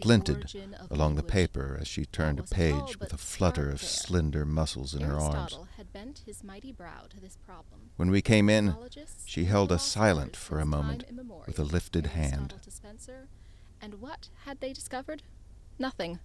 glinted 0.00 0.52
along 0.90 1.14
the 1.14 1.22
paper 1.22 1.78
as 1.80 1.86
she 1.86 2.04
turned 2.04 2.40
a 2.40 2.42
That 2.42 2.50
wasn't 2.50 2.74
all, 2.74 2.86
page 2.86 3.00
with 3.00 3.12
a 3.12 3.18
flutter 3.18 3.70
of 3.70 3.80
slender 3.80 4.44
muscles 4.44 4.94
in 4.94 5.02
her 5.02 5.18
arms. 5.18 5.56
Had 5.76 5.92
bent 5.92 6.22
his 6.26 6.42
mighty 6.42 6.72
brow 6.72 7.04
to 7.10 7.20
this 7.20 7.36
problem. 7.36 7.90
When 7.96 8.10
we 8.10 8.22
came 8.22 8.50
in, 8.50 8.74
she 9.24 9.44
held 9.44 9.70
us 9.70 9.84
silent 9.84 10.36
for 10.36 10.58
a 10.58 10.66
moment 10.66 11.04
with 11.46 11.58
a 11.58 11.64
lifted 11.64 12.08
hand. 12.08 12.54
Aristotle 12.54 12.58
to 12.64 12.70
Spencer, 12.70 13.28
and 13.80 14.00
what 14.00 14.28
had 14.44 14.60
they 14.60 14.72
discovered? 14.72 15.22
Nothing. 15.78 16.18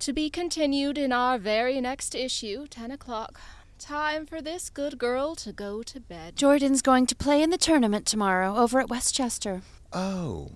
To 0.00 0.12
be 0.12 0.28
continued 0.30 0.98
in 0.98 1.10
our 1.10 1.38
very 1.38 1.80
next 1.80 2.14
issue, 2.14 2.66
10 2.66 2.90
o'clock. 2.90 3.40
Time 3.78 4.26
for 4.26 4.40
this 4.40 4.70
good 4.70 4.98
girl 4.98 5.34
to 5.36 5.52
go 5.52 5.82
to 5.82 6.00
bed. 6.00 6.36
Jordan's 6.36 6.82
going 6.82 7.06
to 7.06 7.16
play 7.16 7.42
in 7.42 7.50
the 7.50 7.58
tournament 7.58 8.06
tomorrow 8.06 8.56
over 8.56 8.78
at 8.78 8.88
Westchester. 8.88 9.62
Oh, 9.92 10.52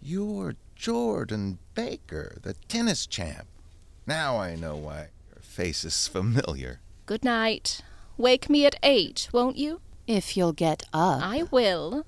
you're 0.00 0.54
Jordan 0.74 1.58
Baker, 1.74 2.38
the 2.42 2.54
tennis 2.68 3.06
champ. 3.06 3.46
Now 4.06 4.38
I 4.38 4.54
know 4.54 4.76
why 4.76 5.08
your 5.30 5.42
face 5.42 5.84
is 5.84 6.06
familiar. 6.08 6.80
Good 7.06 7.24
night. 7.24 7.82
Wake 8.16 8.48
me 8.48 8.64
at 8.66 8.76
8, 8.82 9.28
won't 9.32 9.56
you? 9.56 9.80
If 10.06 10.36
you'll 10.36 10.52
get 10.52 10.84
up. 10.92 11.22
I 11.22 11.44
will. 11.50 12.06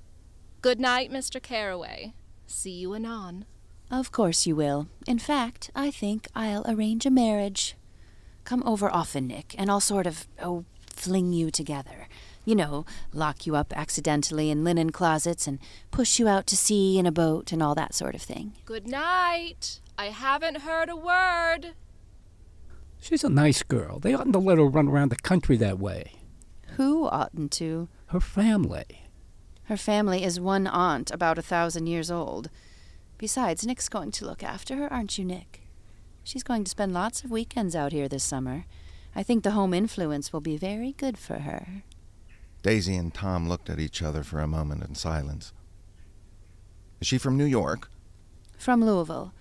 Good 0.63 0.81
night, 0.81 1.11
Mr. 1.11 1.43
Carraway. 1.43 2.15
See 2.47 2.71
you 2.73 2.95
anon. 2.95 3.45
Of 3.91 4.13
course 4.13 4.47
you 4.47 4.55
will. 4.55 4.87
In 5.07 5.19
fact, 5.19 5.71
I 5.75 5.91
think 5.91 6.29
I'll 6.35 6.65
arrange 6.69 7.07
a 7.07 7.11
marriage. 7.11 7.77
Come 8.45 8.63
over 8.65 8.89
often, 8.89 9.27
Nick, 9.27 9.55
and 9.59 9.71
I'll 9.71 9.81
sort 9.81 10.07
of, 10.07 10.29
oh, 10.41 10.65
fling 10.95 11.33
you 11.33 11.51
together. 11.51 12.09
You 12.45 12.55
know, 12.55 12.87
lock 13.13 13.47
you 13.47 13.57
up 13.57 13.73
accidentally 13.77 14.51
in 14.51 14.65
linen 14.65 14.91
closets 14.91 15.47
and 15.47 15.59
push 15.91 16.19
you 16.19 16.29
out 16.29 16.47
to 16.49 16.57
sea 16.57 16.99
in 16.99 17.07
a 17.07 17.13
boat 17.13 17.53
and 17.53 17.63
all 17.63 17.75
that 17.75 17.95
sort 17.95 18.15
of 18.15 18.23
thing. 18.23 18.55
Good 18.65 18.87
night. 18.87 19.81
I 19.99 20.07
haven't 20.07 20.59
heard 20.59 20.89
a 20.89 20.97
word. 20.97 21.75
She's 23.01 23.25
a 23.25 23.29
nice 23.29 23.63
girl. 23.63 23.99
They 23.99 24.15
oughtn't 24.15 24.35
to 24.35 24.39
let 24.39 24.59
her 24.59 24.65
run 24.65 24.89
around 24.89 25.11
the 25.11 25.17
country 25.17 25.57
that 25.59 25.79
way. 25.79 26.13
Who 26.77 27.07
oughtn't 27.07 27.53
to? 27.53 27.89
Her 28.07 28.21
family. 28.21 29.07
Her 29.65 29.77
family 29.77 30.25
is 30.25 30.41
one 30.41 30.67
aunt 30.67 31.11
about 31.11 31.39
a 31.39 31.43
thousand 31.43 31.87
years 31.87 32.11
old. 32.11 32.51
Besides, 33.21 33.67
Nick's 33.67 33.91
going 33.91 34.13
to 34.13 34.25
look 34.25 34.43
after 34.43 34.77
her, 34.77 34.91
aren't 34.91 35.19
you, 35.19 35.27
Nick? 35.27 35.61
She's 36.25 36.43
going 36.43 36.65
to 36.65 36.71
spend 36.71 36.95
lots 36.95 37.23
of 37.23 37.31
weekends 37.31 37.77
out 37.77 37.93
here 37.93 38.09
this 38.09 38.25
summer. 38.25 38.65
I 39.15 39.23
think 39.23 39.45
the 39.45 39.51
home 39.51 39.75
influence 39.75 40.33
will 40.33 40.41
be 40.41 40.57
very 40.57 40.93
good 40.93 41.19
for 41.19 41.41
her. 41.41 41.83
Daisy 42.63 42.97
and 42.97 43.13
Tom 43.13 43.47
looked 43.47 43.69
at 43.69 43.79
each 43.79 44.01
other 44.01 44.23
for 44.23 44.41
a 44.41 44.47
moment 44.47 44.83
in 44.85 44.95
silence. 44.95 45.53
Is 47.03 47.09
she 47.09 47.19
from 47.19 47.37
New 47.37 47.45
York? 47.45 47.91
From 48.57 48.83
Louisville. 48.83 49.35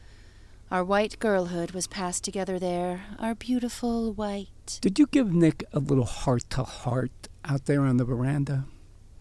Our 0.70 0.84
white 0.84 1.18
girlhood 1.18 1.72
was 1.72 1.88
passed 1.88 2.26
together 2.26 2.60
there, 2.60 3.06
our 3.18 3.34
beautiful 3.34 4.12
white. 4.12 4.80
Did 4.82 5.00
you 5.00 5.08
give 5.08 5.34
Nick 5.34 5.64
a 5.72 5.80
little 5.80 6.04
heart 6.04 6.50
to 6.50 6.64
heart 6.64 7.30
out 7.46 7.64
there 7.64 7.84
on 7.84 7.96
the 7.96 8.04
veranda? 8.04 8.66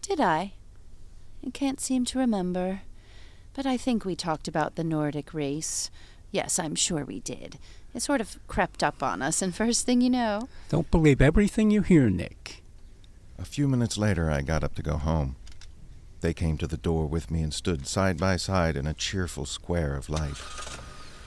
Did 0.01 0.19
I? 0.19 0.55
I 1.47 1.49
can't 1.51 1.79
seem 1.79 2.03
to 2.03 2.19
remember. 2.19 2.81
But 3.53 3.65
I 3.65 3.77
think 3.77 4.05
we 4.05 4.15
talked 4.15 4.47
about 4.47 4.75
the 4.75 4.83
Nordic 4.83 5.33
race. 5.33 5.89
Yes, 6.31 6.59
I'm 6.59 6.75
sure 6.75 7.03
we 7.03 7.19
did. 7.19 7.57
It 7.93 8.01
sort 8.01 8.21
of 8.21 8.37
crept 8.47 8.83
up 8.83 9.01
on 9.01 9.21
us, 9.21 9.41
and 9.41 9.53
first 9.63 9.85
thing 9.85 10.01
you 10.01 10.09
know. 10.09 10.47
Don't 10.69 10.91
believe 10.91 11.21
everything 11.21 11.71
you 11.71 11.81
hear, 11.81 12.09
Nick. 12.09 12.63
A 13.37 13.45
few 13.45 13.67
minutes 13.67 13.97
later, 13.97 14.29
I 14.29 14.41
got 14.41 14.63
up 14.63 14.75
to 14.75 14.83
go 14.83 14.97
home. 14.97 15.35
They 16.21 16.33
came 16.33 16.57
to 16.57 16.67
the 16.67 16.77
door 16.77 17.05
with 17.05 17.31
me 17.31 17.41
and 17.41 17.53
stood 17.53 17.87
side 17.87 18.17
by 18.17 18.35
side 18.35 18.75
in 18.75 18.85
a 18.85 18.93
cheerful 18.93 19.45
square 19.45 19.95
of 19.95 20.09
light. 20.09 20.35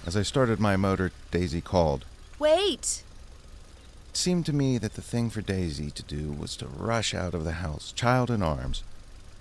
As 0.05 0.17
I 0.17 0.23
started 0.23 0.61
my 0.61 0.77
motor, 0.77 1.11
Daisy 1.31 1.61
called. 1.61 2.05
Wait! 2.39 3.03
It 4.11 4.17
seemed 4.17 4.45
to 4.47 4.53
me 4.53 4.77
that 4.79 4.95
the 4.95 5.01
thing 5.01 5.31
for 5.31 5.41
Daisy 5.41 5.91
to 5.91 6.03
do 6.03 6.33
was 6.33 6.57
to 6.57 6.67
rush 6.67 7.15
out 7.15 7.33
of 7.33 7.45
the 7.45 7.53
house, 7.53 7.93
child 7.93 8.31
in 8.31 8.43
arms. 8.43 8.83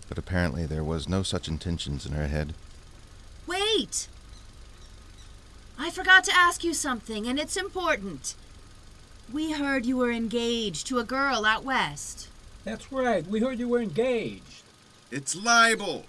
But 0.08 0.18
apparently 0.18 0.66
there 0.66 0.84
was 0.84 1.10
no 1.10 1.24
such 1.24 1.50
intentions 1.50 2.06
in 2.06 2.14
her 2.14 2.28
head. 2.28 2.54
Wait! 3.52 4.08
I 5.78 5.90
forgot 5.90 6.24
to 6.24 6.34
ask 6.34 6.64
you 6.64 6.74
something, 6.74 7.28
and 7.28 7.38
it's 7.38 7.58
important. 7.58 8.36
We 9.34 9.52
heard 9.52 9.86
you 9.86 9.98
were 9.98 10.12
engaged 10.12 10.88
to 10.88 11.00
a 11.00 11.04
girl 11.04 11.46
out 11.46 11.66
west. 11.66 12.30
That's 12.64 12.94
right. 12.94 13.28
We 13.28 13.42
heard 13.42 13.60
you 13.60 13.68
were 13.68 13.82
engaged. 13.82 14.64
It's 15.12 15.36
libel! 15.36 16.06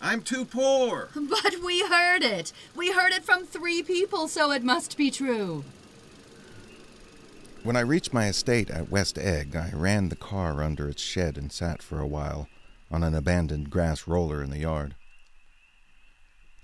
I'm 0.00 0.22
too 0.22 0.44
poor! 0.44 1.08
But 1.14 1.56
we 1.64 1.82
heard 1.82 2.22
it. 2.22 2.52
We 2.76 2.92
heard 2.92 3.12
it 3.12 3.24
from 3.24 3.46
three 3.46 3.82
people, 3.82 4.28
so 4.28 4.52
it 4.52 4.62
must 4.62 4.96
be 4.96 5.10
true. 5.10 5.64
When 7.64 7.74
I 7.74 7.80
reached 7.80 8.12
my 8.12 8.28
estate 8.28 8.70
at 8.70 8.90
West 8.92 9.18
Egg, 9.18 9.56
I 9.56 9.72
ran 9.72 10.08
the 10.08 10.14
car 10.14 10.62
under 10.62 10.88
its 10.88 11.02
shed 11.02 11.36
and 11.36 11.50
sat 11.50 11.82
for 11.82 11.98
a 11.98 12.06
while 12.06 12.48
on 12.92 13.02
an 13.02 13.14
abandoned 13.16 13.70
grass 13.70 14.06
roller 14.06 14.40
in 14.40 14.50
the 14.50 14.60
yard. 14.60 14.94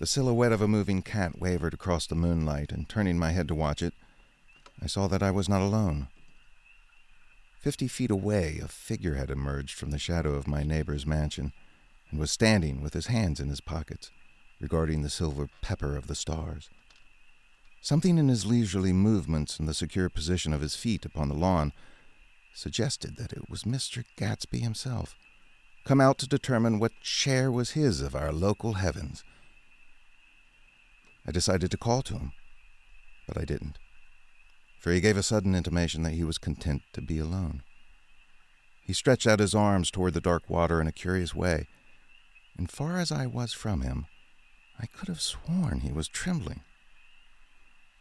The 0.02 0.08
silhouette 0.08 0.50
of 0.50 0.60
a 0.60 0.66
moving 0.66 1.00
cat 1.00 1.38
wavered 1.38 1.74
across 1.74 2.08
the 2.08 2.16
moonlight, 2.16 2.72
and 2.72 2.88
turning 2.88 3.20
my 3.20 3.30
head 3.30 3.46
to 3.46 3.54
watch 3.54 3.82
it, 3.82 3.94
I 4.82 4.88
saw 4.88 5.06
that 5.06 5.22
I 5.22 5.30
was 5.30 5.48
not 5.48 5.62
alone. 5.62 6.08
Fifty 7.60 7.86
feet 7.86 8.10
away, 8.10 8.58
a 8.60 8.66
figure 8.66 9.14
had 9.14 9.30
emerged 9.30 9.78
from 9.78 9.92
the 9.92 10.00
shadow 10.00 10.34
of 10.34 10.48
my 10.48 10.64
neighbor's 10.64 11.06
mansion 11.06 11.52
and 12.10 12.18
was 12.18 12.32
standing 12.32 12.82
with 12.82 12.94
his 12.94 13.06
hands 13.06 13.38
in 13.38 13.48
his 13.48 13.60
pockets, 13.60 14.10
regarding 14.60 15.02
the 15.02 15.08
silver 15.08 15.48
pepper 15.60 15.94
of 15.96 16.08
the 16.08 16.16
stars. 16.16 16.68
Something 17.80 18.18
in 18.18 18.26
his 18.26 18.44
leisurely 18.44 18.92
movements 18.92 19.60
and 19.60 19.68
the 19.68 19.72
secure 19.72 20.08
position 20.08 20.52
of 20.52 20.62
his 20.62 20.74
feet 20.74 21.04
upon 21.04 21.28
the 21.28 21.36
lawn 21.36 21.72
suggested 22.52 23.18
that 23.18 23.32
it 23.32 23.48
was 23.48 23.62
Mr. 23.62 24.02
Gatsby 24.16 24.62
himself, 24.62 25.14
come 25.84 26.00
out 26.00 26.18
to 26.18 26.26
determine 26.26 26.80
what 26.80 26.90
share 27.02 27.52
was 27.52 27.78
his 27.78 28.00
of 28.00 28.16
our 28.16 28.32
local 28.32 28.72
heavens. 28.72 29.22
I 31.26 31.30
decided 31.30 31.70
to 31.70 31.76
call 31.76 32.02
to 32.02 32.14
him, 32.14 32.32
but 33.28 33.38
I 33.38 33.44
didn't, 33.44 33.78
for 34.80 34.92
he 34.92 35.00
gave 35.00 35.16
a 35.16 35.22
sudden 35.22 35.54
intimation 35.54 36.02
that 36.02 36.14
he 36.14 36.24
was 36.24 36.38
content 36.38 36.82
to 36.92 37.00
be 37.00 37.18
alone. 37.18 37.62
He 38.84 38.92
stretched 38.92 39.26
out 39.26 39.38
his 39.38 39.54
arms 39.54 39.90
toward 39.90 40.14
the 40.14 40.20
dark 40.20 40.50
water 40.50 40.80
in 40.80 40.88
a 40.88 40.92
curious 40.92 41.34
way, 41.34 41.68
and 42.58 42.70
far 42.70 42.98
as 42.98 43.12
I 43.12 43.26
was 43.26 43.52
from 43.52 43.82
him, 43.82 44.06
I 44.78 44.86
could 44.86 45.08
have 45.08 45.20
sworn 45.20 45.80
he 45.80 45.92
was 45.92 46.08
trembling. 46.08 46.62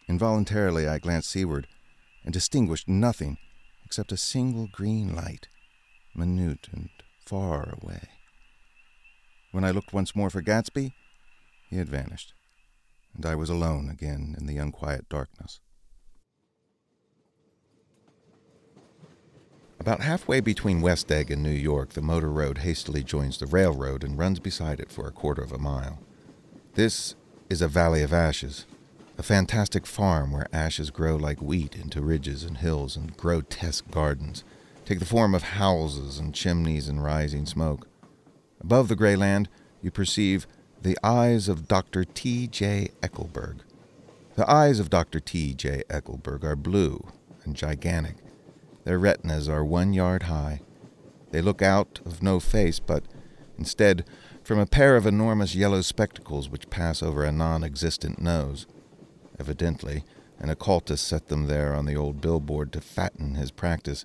Involuntarily, 0.07 0.87
I 0.87 0.97
glanced 0.97 1.29
seaward 1.29 1.67
and 2.23 2.33
distinguished 2.33 2.87
nothing 2.87 3.37
except 3.85 4.11
a 4.11 4.17
single 4.17 4.67
green 4.71 5.15
light, 5.15 5.47
minute 6.15 6.67
and 6.71 6.89
far 7.25 7.77
away. 7.81 8.09
When 9.51 9.63
I 9.63 9.71
looked 9.71 9.93
once 9.93 10.15
more 10.15 10.29
for 10.29 10.41
Gatsby, 10.41 10.93
he 11.69 11.77
had 11.77 11.89
vanished, 11.89 12.33
and 13.15 13.25
I 13.25 13.35
was 13.35 13.49
alone 13.49 13.89
again 13.89 14.35
in 14.39 14.45
the 14.47 14.57
unquiet 14.57 15.07
darkness. 15.09 15.59
About 19.79 20.01
halfway 20.01 20.41
between 20.41 20.81
West 20.81 21.11
Egg 21.11 21.31
and 21.31 21.41
New 21.41 21.49
York, 21.49 21.93
the 21.93 22.03
motor 22.03 22.29
road 22.29 22.59
hastily 22.59 23.03
joins 23.03 23.39
the 23.39 23.47
railroad 23.47 24.03
and 24.03 24.15
runs 24.15 24.39
beside 24.39 24.79
it 24.79 24.91
for 24.91 25.07
a 25.07 25.11
quarter 25.11 25.41
of 25.41 25.51
a 25.51 25.57
mile. 25.57 25.99
This 26.75 27.15
is 27.49 27.63
a 27.63 27.67
valley 27.67 28.03
of 28.03 28.13
ashes, 28.13 28.67
a 29.17 29.23
fantastic 29.23 29.87
farm 29.87 30.31
where 30.31 30.47
ashes 30.53 30.91
grow 30.91 31.15
like 31.15 31.41
wheat 31.41 31.75
into 31.75 31.99
ridges 31.99 32.43
and 32.43 32.57
hills 32.57 32.95
and 32.95 33.17
grotesque 33.17 33.89
gardens, 33.89 34.43
take 34.85 34.99
the 34.99 35.05
form 35.05 35.33
of 35.33 35.43
houses 35.43 36.19
and 36.19 36.35
chimneys 36.35 36.87
and 36.87 37.03
rising 37.03 37.47
smoke. 37.47 37.87
Above 38.61 38.87
the 38.87 38.95
gray 38.95 39.15
land, 39.15 39.49
you 39.81 39.89
perceive 39.89 40.45
the 40.81 40.97
eyes 41.03 41.47
of 41.47 41.67
Dr. 41.67 42.03
T. 42.03 42.47
J. 42.47 42.89
Eckleburg. 43.03 43.59
The 44.35 44.49
eyes 44.49 44.79
of 44.79 44.89
Dr. 44.89 45.19
T. 45.19 45.53
J. 45.53 45.83
Eckleburg 45.89 46.43
are 46.43 46.55
blue 46.55 47.07
and 47.43 47.55
gigantic. 47.55 48.15
Their 48.83 48.97
retinas 48.97 49.47
are 49.47 49.63
one 49.63 49.93
yard 49.93 50.23
high. 50.23 50.61
They 51.29 51.41
look 51.41 51.61
out 51.61 51.99
of 52.03 52.23
no 52.23 52.39
face, 52.39 52.79
but 52.79 53.03
instead 53.59 54.05
from 54.43 54.57
a 54.57 54.65
pair 54.65 54.95
of 54.95 55.05
enormous 55.05 55.53
yellow 55.53 55.81
spectacles 55.81 56.49
which 56.49 56.71
pass 56.71 57.03
over 57.03 57.23
a 57.23 57.31
non 57.31 57.63
existent 57.63 58.19
nose. 58.19 58.65
Evidently, 59.39 60.03
an 60.39 60.49
occultist 60.49 61.07
set 61.07 61.27
them 61.27 61.45
there 61.45 61.75
on 61.75 61.85
the 61.85 61.95
old 61.95 62.21
billboard 62.21 62.73
to 62.73 62.81
fatten 62.81 63.35
his 63.35 63.51
practice, 63.51 64.03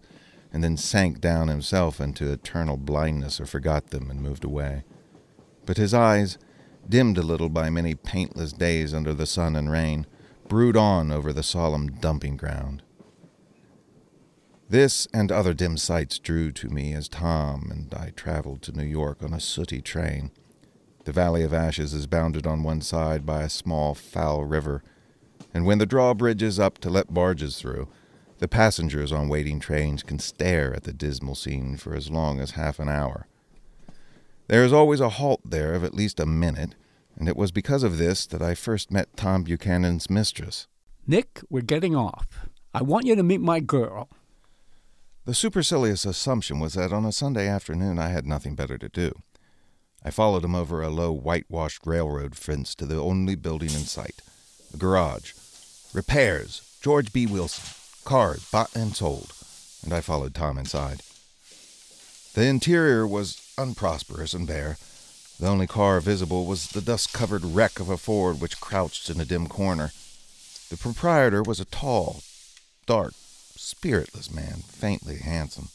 and 0.53 0.63
then 0.63 0.77
sank 0.77 1.23
down 1.23 1.49
himself 1.49 2.03
into 2.03 2.31
eternal 2.31 2.77
blindness 2.77 3.41
or 3.41 3.47
forgot 3.47 3.87
them 3.87 4.11
and 4.11 4.21
moved 4.21 4.45
away. 4.45 4.85
But 5.65 5.79
his 5.79 5.95
eyes, 5.95 6.37
dimmed 6.89 7.19
a 7.19 7.23
little 7.23 7.49
by 7.49 7.71
many 7.71 7.95
paintless 7.95 8.53
days 8.53 8.95
under 8.95 9.15
the 9.15 9.27
sun 9.27 9.57
and 9.57 9.71
rain, 9.71 10.07
brood 10.49 10.77
on 10.77 11.11
over 11.11 11.33
the 11.33 11.43
solemn 11.43 11.89
dumping 11.89 12.37
ground. 12.37 12.83
This 14.69 15.07
and 15.15 15.31
other 15.31 15.55
dim 15.55 15.77
sights 15.77 16.19
drew 16.19 16.51
to 16.53 16.69
me 16.69 16.93
as 16.93 17.09
Tom 17.09 17.69
and 17.71 17.95
I 17.95 18.11
traveled 18.17 18.63
to 18.63 18.73
New 18.73 18.85
York 18.85 19.23
on 19.23 19.33
a 19.33 19.41
sooty 19.41 19.81
train. 19.81 20.33
The 21.05 21.13
Valley 21.13 21.45
of 21.45 21.55
Ashes 21.55 21.95
is 21.95 22.09
bounded 22.09 22.49
on 22.49 22.65
one 22.65 22.81
side 22.81 23.25
by 23.25 23.43
a 23.43 23.49
small, 23.49 23.95
foul 23.95 24.45
river, 24.45 24.83
and 25.55 25.65
when 25.65 25.79
the 25.79 25.87
drawbridge 25.87 26.43
is 26.43 26.59
up 26.59 26.79
to 26.79 26.91
let 26.91 27.15
barges 27.15 27.59
through, 27.59 27.89
the 28.39 28.49
passengers 28.49 29.13
on 29.13 29.29
waiting 29.29 29.61
trains 29.61 30.03
can 30.03 30.19
stare 30.19 30.75
at 30.75 30.83
the 30.83 30.93
dismal 30.93 31.37
scene 31.37 31.77
for 31.77 31.95
as 31.95 32.11
long 32.11 32.41
as 32.41 32.51
half 32.51 32.79
an 32.81 32.89
hour. 32.89 33.29
There 34.49 34.65
is 34.65 34.73
always 34.73 35.01
a 35.01 35.09
halt 35.09 35.41
there 35.45 35.75
of 35.75 35.83
at 35.83 35.95
least 35.95 36.21
a 36.21 36.27
minute, 36.27 36.75
and 37.19 37.29
it 37.29 37.37
was 37.37 37.51
because 37.51 37.83
of 37.83 37.99
this 37.99 38.27
that 38.27 38.43
I 38.43 38.55
first 38.55 38.93
met 38.93 39.17
Tom 39.17 39.43
Buchanan's 39.43 40.09
mistress. 40.09 40.69
Nick, 41.07 41.41
we're 41.51 41.63
getting 41.63 41.97
off. 41.97 42.47
I 42.73 42.83
want 42.83 43.07
you 43.07 43.17
to 43.17 43.23
meet 43.23 43.41
my 43.41 43.61
girl. 43.61 44.09
The 45.25 45.35
supercilious 45.35 46.05
assumption 46.05 46.61
was 46.61 46.75
that 46.75 46.93
on 46.93 47.05
a 47.05 47.11
Sunday 47.11 47.49
afternoon 47.49 47.99
I 47.99 48.09
had 48.09 48.27
nothing 48.27 48.55
better 48.55 48.79
to 48.79 48.89
do. 48.89 49.13
I 50.05 50.11
followed 50.11 50.45
him 50.45 50.55
over 50.55 50.83
a 50.83 50.91
low 50.91 51.13
whitewashed 51.13 51.85
railroad 51.85 52.37
fence 52.37 52.77
to 52.77 52.87
the 52.87 53.01
only 53.01 53.35
building 53.35 53.71
in 53.71 53.81
sight 53.81 54.23
a 54.73 54.77
garage. 54.77 55.33
Repairs, 55.93 56.79
George 56.81 57.13
B. 57.13 57.27
Wilson. 57.27 57.65
Cars 58.05 58.49
bought 58.51 58.75
and 58.77 58.95
sold. 58.95 59.33
And 59.83 59.93
I 59.93 60.01
followed 60.01 60.35
Tom 60.35 60.59
inside. 60.59 61.01
The 62.35 62.45
interior 62.45 63.07
was 63.07 63.46
unprosperous 63.59 64.35
and 64.35 64.47
bare. 64.47 64.77
The 65.39 65.49
only 65.49 65.67
car 65.67 66.01
visible 66.01 66.47
was 66.47 66.69
the 66.69 66.81
dust 66.81 67.13
covered 67.13 67.45
wreck 67.45 67.79
of 67.79 67.91
a 67.91 67.97
Ford 67.97 68.41
which 68.41 68.61
crouched 68.61 69.11
in 69.11 69.21
a 69.21 69.25
dim 69.25 69.47
corner. 69.49 69.93
The 70.71 70.77
proprietor 70.77 71.43
was 71.43 71.61
a 71.61 71.65
tall, 71.67 72.23
dark, 72.87 73.13
spiritless 73.55 74.33
man, 74.33 74.63
faintly 74.67 75.19
handsome. 75.19 75.69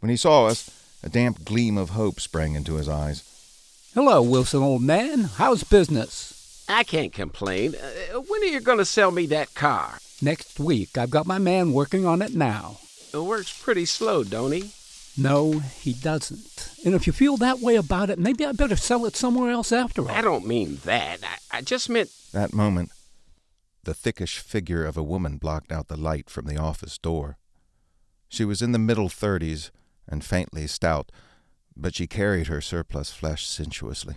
When 0.00 0.10
he 0.10 0.16
saw 0.16 0.46
us, 0.46 0.70
a 1.02 1.08
damp 1.08 1.44
gleam 1.44 1.76
of 1.76 1.90
hope 1.90 2.20
sprang 2.20 2.54
into 2.54 2.74
his 2.74 2.88
eyes. 2.88 3.22
Hello, 3.94 4.22
Wilson, 4.22 4.62
old 4.62 4.82
man. 4.82 5.24
How's 5.24 5.64
business? 5.64 6.64
I 6.68 6.84
can't 6.84 7.12
complain. 7.12 7.74
Uh, 7.74 8.20
when 8.20 8.42
are 8.42 8.46
you 8.46 8.60
going 8.60 8.78
to 8.78 8.84
sell 8.84 9.10
me 9.10 9.26
that 9.26 9.54
car? 9.54 9.98
Next 10.20 10.60
week. 10.60 10.98
I've 10.98 11.10
got 11.10 11.26
my 11.26 11.38
man 11.38 11.72
working 11.72 12.06
on 12.06 12.22
it 12.22 12.34
now. 12.34 12.78
It 13.12 13.18
works 13.18 13.62
pretty 13.62 13.86
slow, 13.86 14.22
don't 14.22 14.52
he? 14.52 14.70
No, 15.18 15.58
he 15.58 15.92
doesn't. 15.92 16.70
And 16.84 16.94
if 16.94 17.06
you 17.06 17.12
feel 17.12 17.36
that 17.38 17.58
way 17.58 17.74
about 17.74 18.08
it, 18.08 18.18
maybe 18.18 18.46
I 18.46 18.52
better 18.52 18.76
sell 18.76 19.04
it 19.04 19.16
somewhere 19.16 19.50
else 19.50 19.72
after 19.72 20.02
all. 20.02 20.10
I 20.10 20.22
don't 20.22 20.46
mean 20.46 20.78
that. 20.84 21.18
I, 21.22 21.58
I 21.58 21.60
just 21.62 21.90
meant. 21.90 22.10
That 22.32 22.54
moment, 22.54 22.90
the 23.82 23.94
thickish 23.94 24.38
figure 24.38 24.84
of 24.84 24.96
a 24.96 25.02
woman 25.02 25.38
blocked 25.38 25.72
out 25.72 25.88
the 25.88 25.96
light 25.96 26.30
from 26.30 26.46
the 26.46 26.56
office 26.56 26.98
door. 26.98 27.36
She 28.28 28.44
was 28.44 28.62
in 28.62 28.72
the 28.72 28.78
middle 28.78 29.08
thirties 29.08 29.72
and 30.06 30.24
faintly 30.24 30.66
stout, 30.66 31.10
but 31.76 31.94
she 31.94 32.06
carried 32.06 32.46
her 32.46 32.60
surplus 32.60 33.10
flesh 33.10 33.46
sensuously. 33.46 34.16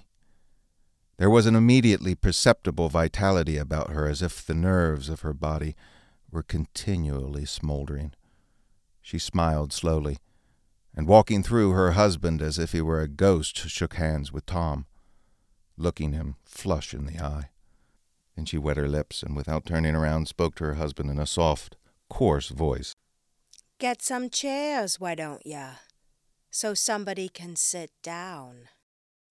There 1.18 1.30
was 1.30 1.46
an 1.46 1.56
immediately 1.56 2.16
perceptible 2.16 2.90
vitality 2.90 3.58
about 3.58 3.92
her 3.92 4.08
as 4.08 4.22
if 4.22 4.46
the 4.46 4.54
nerves 4.54 5.10
of 5.10 5.22
her 5.22 5.34
body 5.34 5.76
were 6.32 6.44
continually 6.44 7.46
smoldering. 7.46 8.14
She 9.02 9.20
smiled 9.20 9.74
slowly, 9.74 10.18
and 10.96 11.08
walking 11.08 11.42
through 11.44 11.72
her 11.72 11.92
husband 11.92 12.42
as 12.42 12.60
if 12.60 12.72
he 12.72 12.82
were 12.82 13.02
a 13.02 13.08
ghost, 13.08 13.58
shook 13.58 13.96
hands 13.96 14.32
with 14.32 14.46
Tom, 14.46 14.86
looking 15.78 16.14
him 16.14 16.36
flush 16.44 16.94
in 16.94 17.06
the 17.06 17.20
eye. 17.20 17.50
Then 18.36 18.46
she 18.46 18.58
wet 18.58 18.78
her 18.78 18.88
lips 18.88 19.24
and, 19.24 19.36
without 19.36 19.66
turning 19.66 19.96
around, 19.96 20.28
spoke 20.28 20.56
to 20.56 20.66
her 20.66 20.74
husband 20.76 21.10
in 21.10 21.20
a 21.20 21.26
soft, 21.26 21.76
coarse 22.10 22.50
voice. 22.50 22.96
Get 23.80 24.02
some 24.02 24.30
chairs, 24.30 25.00
why 25.00 25.16
don't 25.16 25.46
ya? 25.46 25.72
So 26.50 26.74
somebody 26.74 27.30
can 27.30 27.56
sit 27.56 27.92
down. 28.04 28.68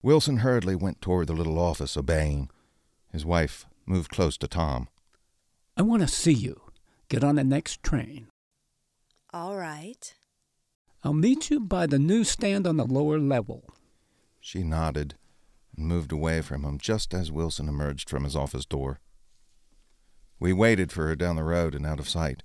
Wilson 0.01 0.37
hurriedly 0.37 0.75
went 0.75 1.01
toward 1.01 1.27
the 1.27 1.33
little 1.33 1.59
office, 1.59 1.95
obeying. 1.95 2.49
His 3.11 3.25
wife 3.25 3.65
moved 3.85 4.11
close 4.11 4.37
to 4.39 4.47
Tom. 4.47 4.87
I 5.77 5.83
want 5.83 6.01
to 6.01 6.07
see 6.07 6.33
you. 6.33 6.61
Get 7.07 7.23
on 7.23 7.35
the 7.35 7.43
next 7.43 7.83
train. 7.83 8.27
All 9.33 9.55
right. 9.55 10.13
I'll 11.03 11.13
meet 11.13 11.49
you 11.49 11.59
by 11.59 11.87
the 11.87 11.99
newsstand 11.99 12.67
on 12.67 12.77
the 12.77 12.85
lower 12.85 13.19
level. 13.19 13.63
She 14.39 14.63
nodded 14.63 15.15
and 15.75 15.87
moved 15.87 16.11
away 16.11 16.41
from 16.41 16.63
him 16.63 16.77
just 16.77 17.13
as 17.13 17.31
Wilson 17.31 17.67
emerged 17.67 18.09
from 18.09 18.23
his 18.23 18.35
office 18.35 18.65
door. 18.65 18.99
We 20.39 20.53
waited 20.53 20.91
for 20.91 21.07
her 21.07 21.15
down 21.15 21.35
the 21.35 21.43
road 21.43 21.75
and 21.75 21.85
out 21.85 21.99
of 21.99 22.09
sight. 22.09 22.43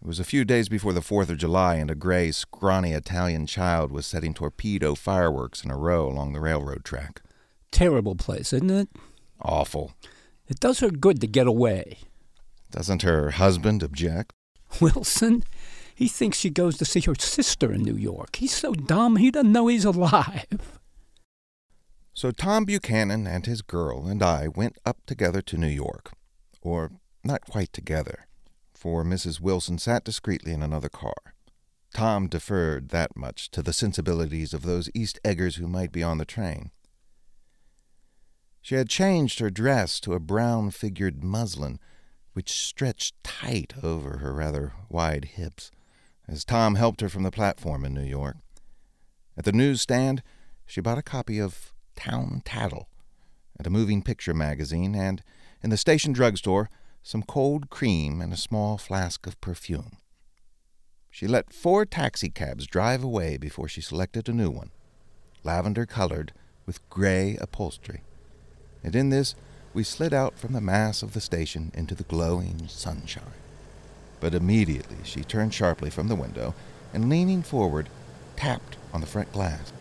It 0.00 0.06
was 0.06 0.20
a 0.20 0.24
few 0.24 0.44
days 0.44 0.68
before 0.68 0.92
the 0.92 1.02
Fourth 1.02 1.28
of 1.28 1.38
July, 1.38 1.74
and 1.74 1.90
a 1.90 1.96
gray, 1.96 2.30
scrawny 2.30 2.92
Italian 2.92 3.46
child 3.46 3.90
was 3.90 4.06
setting 4.06 4.32
torpedo 4.32 4.94
fireworks 4.94 5.64
in 5.64 5.72
a 5.72 5.76
row 5.76 6.08
along 6.08 6.32
the 6.32 6.40
railroad 6.40 6.84
track. 6.84 7.20
Terrible 7.72 8.14
place, 8.14 8.52
isn't 8.52 8.70
it? 8.70 8.88
Awful. 9.42 9.94
It 10.46 10.60
does 10.60 10.78
her 10.78 10.90
good 10.90 11.20
to 11.20 11.26
get 11.26 11.48
away. 11.48 11.98
Doesn't 12.70 13.02
her 13.02 13.32
husband 13.32 13.82
object? 13.82 14.32
Wilson, 14.80 15.42
he 15.98 16.06
thinks 16.06 16.38
she 16.38 16.48
goes 16.48 16.78
to 16.78 16.84
see 16.84 17.00
her 17.00 17.14
sister 17.18 17.72
in 17.72 17.82
New 17.82 17.96
York. 17.96 18.36
He's 18.36 18.54
so 18.54 18.72
dumb 18.72 19.16
he 19.16 19.32
doesn't 19.32 19.50
know 19.50 19.66
he's 19.66 19.84
alive. 19.84 20.78
So 22.14 22.30
Tom 22.30 22.64
Buchanan 22.66 23.26
and 23.26 23.44
his 23.46 23.62
girl 23.62 24.06
and 24.06 24.22
I 24.22 24.46
went 24.46 24.78
up 24.86 24.98
together 25.06 25.42
to 25.42 25.56
New 25.56 25.66
York. 25.66 26.12
Or 26.62 26.92
not 27.24 27.40
quite 27.40 27.72
together 27.72 28.28
for 28.72 29.02
Mrs. 29.02 29.40
Wilson 29.40 29.76
sat 29.78 30.04
discreetly 30.04 30.52
in 30.52 30.62
another 30.62 30.88
car. 30.88 31.34
Tom 31.92 32.28
deferred 32.28 32.90
that 32.90 33.16
much 33.16 33.50
to 33.50 33.60
the 33.60 33.72
sensibilities 33.72 34.54
of 34.54 34.62
those 34.62 34.88
East 34.94 35.18
Eggers 35.24 35.56
who 35.56 35.66
might 35.66 35.90
be 35.90 36.04
on 36.04 36.18
the 36.18 36.24
train. 36.24 36.70
She 38.62 38.76
had 38.76 38.88
changed 38.88 39.40
her 39.40 39.50
dress 39.50 39.98
to 40.00 40.12
a 40.12 40.20
brown 40.20 40.70
figured 40.70 41.24
muslin, 41.24 41.80
which 42.34 42.52
stretched 42.52 43.16
tight 43.24 43.72
over 43.82 44.18
her 44.18 44.32
rather 44.32 44.74
wide 44.88 45.24
hips, 45.34 45.72
as 46.28 46.44
Tom 46.44 46.74
helped 46.74 47.00
her 47.00 47.08
from 47.08 47.22
the 47.22 47.30
platform 47.30 47.84
in 47.84 47.94
New 47.94 48.04
York. 48.04 48.36
At 49.36 49.44
the 49.44 49.52
newsstand, 49.52 50.22
she 50.66 50.80
bought 50.80 50.98
a 50.98 51.02
copy 51.02 51.38
of 51.38 51.72
Town 51.96 52.42
Tattle 52.44 52.88
and 53.56 53.66
a 53.66 53.70
moving 53.70 54.02
picture 54.02 54.34
magazine, 54.34 54.94
and 54.94 55.22
in 55.62 55.70
the 55.70 55.76
station 55.76 56.12
drugstore, 56.12 56.70
some 57.02 57.22
cold 57.22 57.70
cream, 57.70 58.20
and 58.20 58.32
a 58.32 58.36
small 58.36 58.76
flask 58.76 59.26
of 59.26 59.40
perfume. 59.40 59.96
She 61.10 61.26
let 61.26 61.52
four 61.52 61.86
taxicabs 61.86 62.66
drive 62.66 63.02
away 63.02 63.38
before 63.38 63.66
she 63.66 63.80
selected 63.80 64.28
a 64.28 64.32
new 64.32 64.50
one, 64.50 64.70
lavender 65.42 65.86
colored 65.86 66.32
with 66.66 66.86
gray 66.90 67.36
upholstery. 67.40 68.02
And 68.84 68.94
in 68.94 69.08
this, 69.08 69.34
we 69.72 69.82
slid 69.82 70.12
out 70.12 70.38
from 70.38 70.52
the 70.52 70.60
mass 70.60 71.02
of 71.02 71.14
the 71.14 71.20
station 71.20 71.72
into 71.74 71.94
the 71.94 72.04
glowing 72.04 72.68
sunshine. 72.68 73.47
But 74.20 74.34
immediately 74.34 74.98
she 75.04 75.22
turned 75.22 75.54
sharply 75.54 75.90
from 75.90 76.08
the 76.08 76.16
window 76.16 76.54
and, 76.92 77.08
leaning 77.08 77.42
forward, 77.42 77.88
tapped 78.36 78.76
on 78.92 79.00
the 79.00 79.06
front 79.06 79.32
glass. 79.32 79.72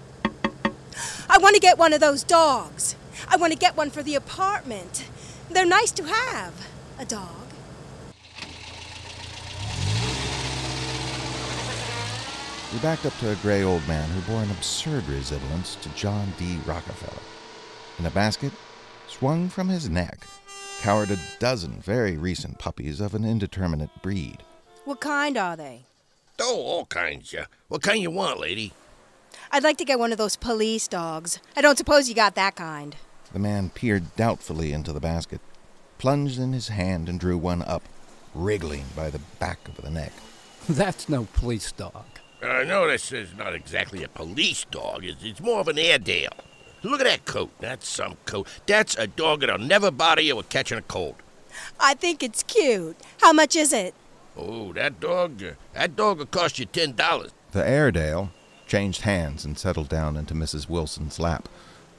I 1.29 1.37
want 1.37 1.55
to 1.55 1.61
get 1.61 1.77
one 1.77 1.93
of 1.93 1.99
those 1.99 2.23
dogs. 2.23 2.95
I 3.27 3.37
want 3.37 3.53
to 3.53 3.59
get 3.59 3.75
one 3.75 3.89
for 3.89 4.03
the 4.03 4.15
apartment. 4.15 5.05
They're 5.49 5.65
nice 5.65 5.91
to 5.91 6.03
have 6.03 6.67
a 6.99 7.05
dog. 7.05 7.29
We 12.73 12.79
backed 12.79 13.05
up 13.05 13.17
to 13.19 13.31
a 13.31 13.35
gray 13.35 13.63
old 13.63 13.87
man 13.87 14.09
who 14.09 14.21
bore 14.21 14.43
an 14.43 14.51
absurd 14.51 15.07
resemblance 15.07 15.75
to 15.75 15.89
John 15.89 16.33
D. 16.37 16.59
Rockefeller. 16.65 17.21
In 17.97 18.05
a 18.05 18.11
basket, 18.11 18.51
swung 19.07 19.49
from 19.49 19.69
his 19.69 19.89
neck, 19.89 20.19
cowered 20.81 21.11
a 21.11 21.17
dozen 21.39 21.79
very 21.81 22.17
recent 22.17 22.59
puppies 22.59 22.99
of 22.99 23.13
an 23.13 23.25
indeterminate 23.25 23.89
breed. 24.01 24.43
What 24.85 24.99
kind 24.99 25.37
are 25.37 25.55
they? 25.55 25.81
Oh, 26.39 26.61
all 26.61 26.85
kinds, 26.85 27.33
yeah. 27.33 27.45
What 27.67 27.81
kind 27.81 28.01
you 28.01 28.11
want, 28.11 28.39
lady? 28.39 28.73
I'd 29.51 29.63
like 29.63 29.77
to 29.77 29.85
get 29.85 29.99
one 29.99 30.11
of 30.11 30.17
those 30.17 30.35
police 30.35 30.87
dogs. 30.87 31.39
I 31.55 31.61
don't 31.61 31.77
suppose 31.77 32.09
you 32.09 32.15
got 32.15 32.35
that 32.35 32.55
kind. 32.55 32.95
The 33.33 33.39
man 33.39 33.69
peered 33.69 34.15
doubtfully 34.15 34.71
into 34.71 34.93
the 34.93 34.99
basket 34.99 35.41
plunged 35.97 36.39
in 36.39 36.53
his 36.53 36.69
hand 36.69 37.09
and 37.09 37.19
drew 37.19 37.37
one 37.37 37.61
up, 37.63 37.83
wriggling 38.33 38.85
by 38.95 39.09
the 39.09 39.19
back 39.39 39.67
of 39.67 39.77
the 39.77 39.89
neck. 39.89 40.13
That's 40.69 41.09
no 41.09 41.27
police 41.33 41.71
dog. 41.71 42.05
Uh, 42.41 42.47
I 42.47 42.63
know 42.65 42.87
this 42.87 43.11
is 43.11 43.33
not 43.35 43.55
exactly 43.55 44.03
a 44.03 44.07
police 44.07 44.65
dog. 44.69 45.03
It's, 45.03 45.23
it's 45.23 45.41
more 45.41 45.59
of 45.59 45.67
an 45.67 45.79
Airedale. 45.79 46.37
Look 46.87 47.01
at 47.01 47.07
that 47.07 47.25
coat. 47.25 47.51
That's 47.59 47.87
some 47.87 48.15
coat. 48.25 48.47
That's 48.65 48.95
a 48.97 49.07
dog 49.07 49.41
that'll 49.41 49.57
never 49.57 49.91
bother 49.91 50.21
you 50.21 50.37
with 50.37 50.47
catching 50.47 50.77
a 50.77 50.81
cold. 50.81 51.15
I 51.79 51.95
think 51.95 52.23
it's 52.23 52.43
cute. 52.43 52.95
How 53.21 53.33
much 53.33 53.55
is 53.55 53.73
it? 53.73 53.93
Oh, 54.37 54.71
that 54.73 54.99
dog. 54.99 55.43
Uh, 55.43 55.51
that 55.73 55.95
dog 55.95 56.19
will 56.19 56.27
cost 56.27 56.59
you 56.59 56.65
ten 56.65 56.95
dollars. 56.95 57.31
The 57.51 57.67
Airedale 57.67 58.31
changed 58.67 59.01
hands 59.01 59.43
and 59.43 59.57
settled 59.57 59.89
down 59.89 60.15
into 60.15 60.33
Mrs. 60.33 60.69
Wilson's 60.69 61.19
lap 61.19 61.49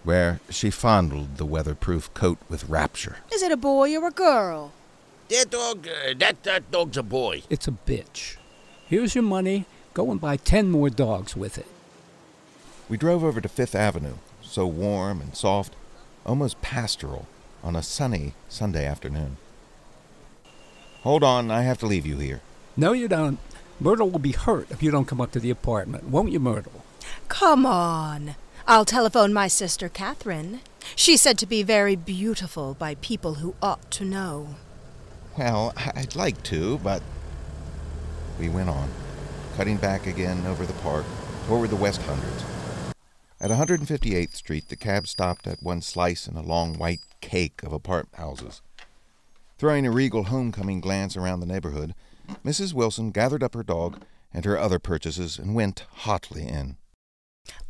where 0.04 0.40
she 0.48 0.70
fondled 0.70 1.36
the 1.36 1.44
weatherproof 1.44 2.12
coat 2.14 2.38
with 2.48 2.68
rapture. 2.68 3.16
Is 3.32 3.42
it 3.42 3.52
a 3.52 3.56
boy 3.56 3.94
or 3.96 4.08
a 4.08 4.10
girl? 4.10 4.72
That 5.28 5.50
dog, 5.50 5.86
uh, 5.86 6.14
that, 6.16 6.42
that 6.44 6.70
dog's 6.70 6.96
a 6.96 7.02
boy. 7.02 7.42
It's 7.50 7.68
a 7.68 7.72
bitch. 7.72 8.36
Here's 8.86 9.14
your 9.14 9.24
money. 9.24 9.66
Go 9.92 10.10
and 10.10 10.18
buy 10.20 10.36
ten 10.36 10.70
more 10.70 10.88
dogs 10.88 11.36
with 11.36 11.58
it. 11.58 11.66
We 12.88 12.96
drove 12.96 13.22
over 13.22 13.40
to 13.40 13.48
Fifth 13.48 13.74
Avenue, 13.74 14.14
so 14.48 14.66
warm 14.66 15.20
and 15.20 15.36
soft, 15.36 15.74
almost 16.26 16.60
pastoral, 16.62 17.26
on 17.62 17.76
a 17.76 17.82
sunny 17.82 18.34
Sunday 18.48 18.86
afternoon. 18.86 19.36
Hold 21.02 21.22
on, 21.22 21.50
I 21.50 21.62
have 21.62 21.78
to 21.78 21.86
leave 21.86 22.06
you 22.06 22.18
here. 22.18 22.40
No, 22.76 22.92
you 22.92 23.08
don't. 23.08 23.38
Myrtle 23.80 24.10
will 24.10 24.18
be 24.18 24.32
hurt 24.32 24.70
if 24.70 24.82
you 24.82 24.90
don't 24.90 25.04
come 25.06 25.20
up 25.20 25.30
to 25.32 25.40
the 25.40 25.50
apartment, 25.50 26.04
won't 26.08 26.32
you, 26.32 26.40
Myrtle? 26.40 26.84
Come 27.28 27.64
on. 27.64 28.34
I'll 28.66 28.84
telephone 28.84 29.32
my 29.32 29.48
sister 29.48 29.88
Catherine. 29.88 30.60
She's 30.94 31.20
said 31.20 31.38
to 31.38 31.46
be 31.46 31.62
very 31.62 31.96
beautiful 31.96 32.74
by 32.74 32.96
people 32.96 33.34
who 33.34 33.54
ought 33.62 33.90
to 33.92 34.04
know. 34.04 34.56
Well, 35.36 35.72
I- 35.76 35.92
I'd 35.96 36.16
like 36.16 36.42
to, 36.44 36.78
but. 36.78 37.02
We 38.38 38.48
went 38.48 38.68
on, 38.68 38.88
cutting 39.56 39.78
back 39.78 40.06
again 40.06 40.46
over 40.46 40.64
the 40.64 40.72
park 40.74 41.04
toward 41.46 41.70
the 41.70 41.76
West 41.76 42.00
Hundreds. 42.02 42.44
At 43.40 43.50
158th 43.50 44.34
Street, 44.34 44.68
the 44.68 44.74
cab 44.74 45.06
stopped 45.06 45.46
at 45.46 45.62
one 45.62 45.80
slice 45.80 46.26
in 46.26 46.36
a 46.36 46.42
long 46.42 46.76
white 46.76 47.00
cake 47.20 47.62
of 47.62 47.72
apartment 47.72 48.16
houses. 48.16 48.62
Throwing 49.58 49.86
a 49.86 49.92
regal 49.92 50.24
homecoming 50.24 50.80
glance 50.80 51.16
around 51.16 51.40
the 51.40 51.46
neighborhood, 51.46 51.94
Mrs. 52.44 52.74
Wilson 52.74 53.12
gathered 53.12 53.44
up 53.44 53.54
her 53.54 53.62
dog 53.62 54.02
and 54.34 54.44
her 54.44 54.58
other 54.58 54.80
purchases 54.80 55.38
and 55.38 55.54
went 55.54 55.86
hotly 55.90 56.48
in. 56.48 56.76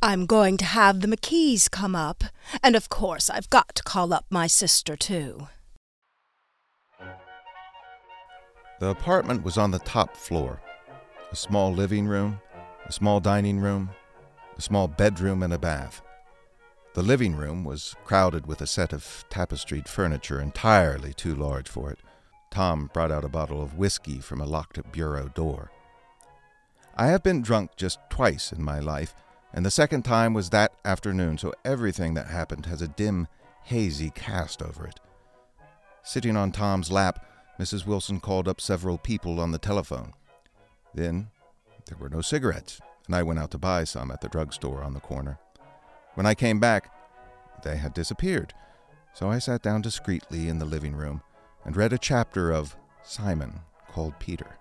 I'm 0.03 0.25
going 0.25 0.57
to 0.57 0.65
have 0.65 1.01
the 1.01 1.07
McKees 1.07 1.71
come 1.71 1.95
up, 1.95 2.25
and 2.63 2.75
of 2.75 2.89
course 2.89 3.29
I've 3.29 3.51
got 3.51 3.75
to 3.75 3.83
call 3.83 4.15
up 4.15 4.25
my 4.31 4.47
sister, 4.47 4.97
too. 4.97 5.49
The 8.81 8.89
apartment 8.89 9.43
was 9.45 9.59
on 9.59 9.71
the 9.71 9.81
top 9.81 10.17
floor. 10.17 10.63
A 11.31 11.37
small 11.37 11.73
living 11.73 12.07
room, 12.07 12.41
a 12.87 12.93
small 12.93 13.21
dining 13.21 13.61
room, 13.61 13.91
a 14.59 14.63
small 14.63 14.89
bedroom, 14.89 15.43
and 15.43 15.53
a 15.53 15.59
bath. 15.59 16.03
The 16.95 17.03
living 17.03 17.37
room 17.37 17.63
was 17.65 17.95
crowded 18.05 18.47
with 18.47 18.61
a 18.61 18.67
set 18.67 18.93
of 18.93 19.25
tapestried 19.31 19.89
furniture 19.89 20.41
entirely 20.41 21.15
too 21.15 21.35
large 21.35 21.69
for 21.69 21.91
it. 21.93 22.01
Tom 22.51 22.91
brought 22.93 23.13
out 23.13 23.25
a 23.25 23.29
bottle 23.29 23.63
of 23.63 23.79
whiskey 23.79 24.19
from 24.19 24.41
a 24.41 24.47
locked 24.47 24.81
bureau 24.91 25.29
door. 25.29 25.71
I 26.97 27.07
have 27.07 27.23
been 27.23 27.43
drunk 27.43 27.77
just 27.77 28.01
twice 28.11 28.51
in 28.51 28.63
my 28.63 28.81
life, 28.81 29.15
and 29.55 29.65
the 29.65 29.71
second 29.71 30.03
time 30.03 30.35
was 30.35 30.51
that 30.51 30.73
afternoon, 30.85 31.39
so 31.39 31.53
everything 31.65 32.15
that 32.15 32.27
happened 32.27 32.67
has 32.67 32.83
a 32.83 32.89
dim, 32.89 33.29
hazy 33.63 34.11
cast 34.11 34.61
over 34.61 34.87
it. 34.87 34.99
Sitting 36.03 36.37
on 36.37 36.51
Tom's 36.51 36.91
lap, 36.91 37.25
Mrs. 37.61 37.87
Wilson 37.87 38.19
called 38.19 38.49
up 38.49 38.61
several 38.61 38.99
people 38.99 39.39
on 39.39 39.53
the 39.53 39.59
telephone. 39.59 40.15
Then 40.95 41.29
there 41.87 41.99
were 41.99 42.09
no 42.09 42.23
cigarettes, 42.23 42.81
and 43.09 43.17
I 43.17 43.25
went 43.25 43.41
out 43.41 43.51
to 43.51 43.59
buy 43.59 43.83
some 43.83 44.13
at 44.13 44.21
the 44.21 44.29
drugstore 44.29 44.83
on 44.85 44.95
the 44.95 45.01
corner. 45.01 45.41
When 46.15 46.27
I 46.27 46.35
came 46.35 46.61
back, 46.61 46.93
they 47.65 47.77
had 47.77 47.95
disappeared, 47.95 48.55
so 49.13 49.29
I 49.29 49.41
sat 49.41 49.63
down 49.63 49.83
discreetly 49.83 50.49
in 50.49 50.61
the 50.61 50.65
living 50.65 50.95
room 50.95 51.23
and 51.65 51.77
read 51.77 51.93
a 51.93 51.99
chapter 51.99 52.53
of 52.53 52.77
Simon 53.03 53.61
called 53.89 54.19
Peter. 54.21 54.59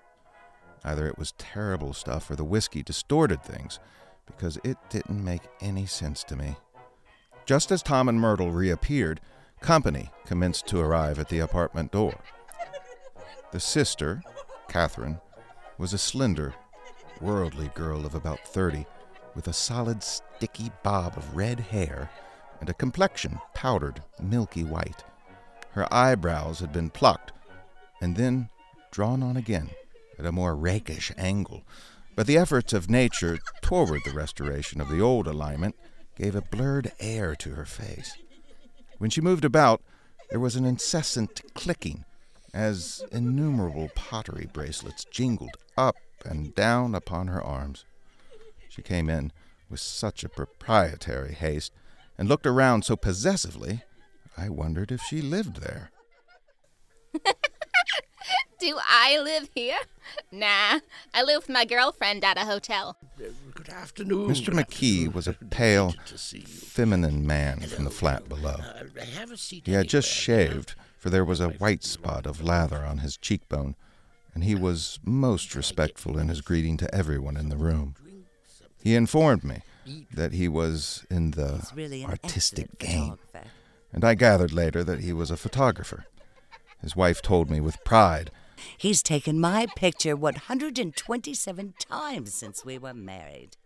Either 0.83 1.07
it 1.07 1.19
was 1.19 1.33
terrible 1.37 1.93
stuff 1.93 2.31
or 2.31 2.35
the 2.35 2.43
whiskey 2.43 2.81
distorted 2.81 3.43
things, 3.43 3.79
because 4.25 4.57
it 4.63 4.77
didn't 4.89 5.23
make 5.23 5.43
any 5.61 5.85
sense 5.85 6.23
to 6.23 6.35
me. 6.35 6.55
Just 7.45 7.71
as 7.71 7.83
Tom 7.83 8.09
and 8.09 8.19
Myrtle 8.19 8.51
reappeared, 8.51 9.21
company 9.61 10.09
commenced 10.25 10.67
to 10.67 10.79
arrive 10.79 11.19
at 11.19 11.29
the 11.29 11.39
apartment 11.39 11.91
door. 11.91 12.15
The 13.51 13.59
sister, 13.59 14.21
Catherine, 14.67 15.19
was 15.77 15.93
a 15.93 15.97
slender, 15.97 16.53
worldly 17.21 17.69
girl 17.75 18.05
of 18.05 18.15
about 18.15 18.39
thirty, 18.47 18.85
with 19.35 19.47
a 19.47 19.53
solid, 19.53 20.03
sticky 20.03 20.71
bob 20.83 21.17
of 21.17 21.35
red 21.35 21.59
hair 21.59 22.09
and 22.59 22.69
a 22.69 22.73
complexion 22.73 23.39
powdered 23.53 24.01
milky 24.21 24.63
white. 24.63 25.03
Her 25.71 25.91
eyebrows 25.93 26.59
had 26.59 26.73
been 26.73 26.89
plucked 26.89 27.31
and 28.01 28.15
then 28.15 28.49
drawn 28.91 29.21
on 29.21 29.37
again 29.37 29.69
at 30.17 30.25
a 30.25 30.31
more 30.31 30.55
rakish 30.55 31.11
angle, 31.17 31.63
but 32.15 32.25
the 32.25 32.37
efforts 32.37 32.73
of 32.73 32.89
nature 32.89 33.37
toward 33.61 34.03
the 34.03 34.11
restoration 34.11 34.81
of 34.81 34.89
the 34.89 35.01
old 35.01 35.27
alignment 35.27 35.75
gave 36.15 36.35
a 36.35 36.41
blurred 36.41 36.91
air 36.99 37.35
to 37.35 37.51
her 37.51 37.65
face. 37.65 38.17
When 38.97 39.11
she 39.11 39.21
moved 39.21 39.45
about, 39.45 39.81
there 40.31 40.39
was 40.39 40.55
an 40.55 40.65
incessant 40.65 41.41
clicking 41.53 42.05
as 42.53 43.03
innumerable 43.11 43.89
pottery 43.93 44.49
bracelets 44.51 45.05
jingled 45.11 45.57
up 45.77 45.95
and 46.25 46.53
down 46.55 46.95
upon 46.95 47.27
her 47.27 47.41
arms. 47.43 47.85
She 48.69 48.81
came 48.81 49.09
in 49.09 49.31
with 49.69 49.79
such 49.79 50.23
a 50.23 50.29
proprietary 50.29 51.33
haste 51.33 51.71
and 52.17 52.27
looked 52.29 52.45
around 52.45 52.83
so 52.85 52.95
possessively, 52.95 53.83
I 54.37 54.49
wondered 54.49 54.91
if 54.91 55.01
she 55.01 55.21
lived 55.21 55.61
there. 55.61 55.91
Do 58.59 58.79
I 58.83 59.19
live 59.21 59.49
here? 59.53 59.77
Nah, 60.31 60.79
I 61.13 61.23
live 61.23 61.43
with 61.43 61.49
my 61.49 61.63
girlfriend 61.63 62.23
at 62.23 62.37
a 62.37 62.45
hotel. 62.45 62.97
Good 63.53 63.69
afternoon. 63.69 64.29
Mr. 64.29 64.45
good 64.47 64.55
McKee 64.55 64.93
afternoon. 65.05 65.11
was 65.13 65.27
a 65.27 65.33
pale, 65.33 65.91
Delighted 65.91 66.07
to 66.07 66.17
see 66.17 66.39
you. 66.39 66.45
feminine 66.47 67.25
man 67.27 67.61
from 67.61 67.83
the 67.83 67.91
flat 67.91 68.27
below. 68.27 68.55
Uh, 68.59 69.05
have 69.15 69.31
a 69.31 69.37
seat 69.37 69.63
He 69.67 69.73
had 69.73 69.87
just 69.87 70.07
shaved, 70.09 70.73
for 70.97 71.11
there 71.11 71.23
was 71.25 71.39
a 71.39 71.49
white 71.49 71.83
spot 71.83 72.25
of 72.25 72.41
lather 72.43 72.83
on 72.83 72.99
his 72.99 73.15
cheekbone, 73.15 73.75
and 74.37 74.43
he 74.43 74.53
was 74.53 74.99
most 75.03 75.55
respectful 75.55 76.19
in 76.19 76.27
his 76.27 76.41
greeting 76.41 76.77
to 76.77 76.93
everyone 76.93 77.35
in 77.37 77.49
the 77.49 77.57
room. 77.57 77.95
He 78.83 78.93
informed 78.93 79.43
me 79.43 79.63
that 80.13 80.31
he 80.31 80.47
was 80.47 81.03
in 81.09 81.31
the 81.31 81.67
really 81.73 82.05
artistic 82.05 82.77
game, 82.77 83.17
and 83.91 84.05
I 84.05 84.13
gathered 84.13 84.53
later 84.53 84.83
that 84.83 84.99
he 84.99 85.11
was 85.11 85.31
a 85.31 85.37
photographer. 85.37 86.05
His 86.83 86.95
wife 86.95 87.19
told 87.19 87.49
me 87.49 87.59
with 87.59 87.83
pride 87.83 88.29
He's 88.77 89.01
taken 89.01 89.39
my 89.39 89.65
picture 89.75 90.15
127 90.15 91.73
times 91.79 92.31
since 92.31 92.63
we 92.63 92.77
were 92.77 92.93
married. 92.93 93.57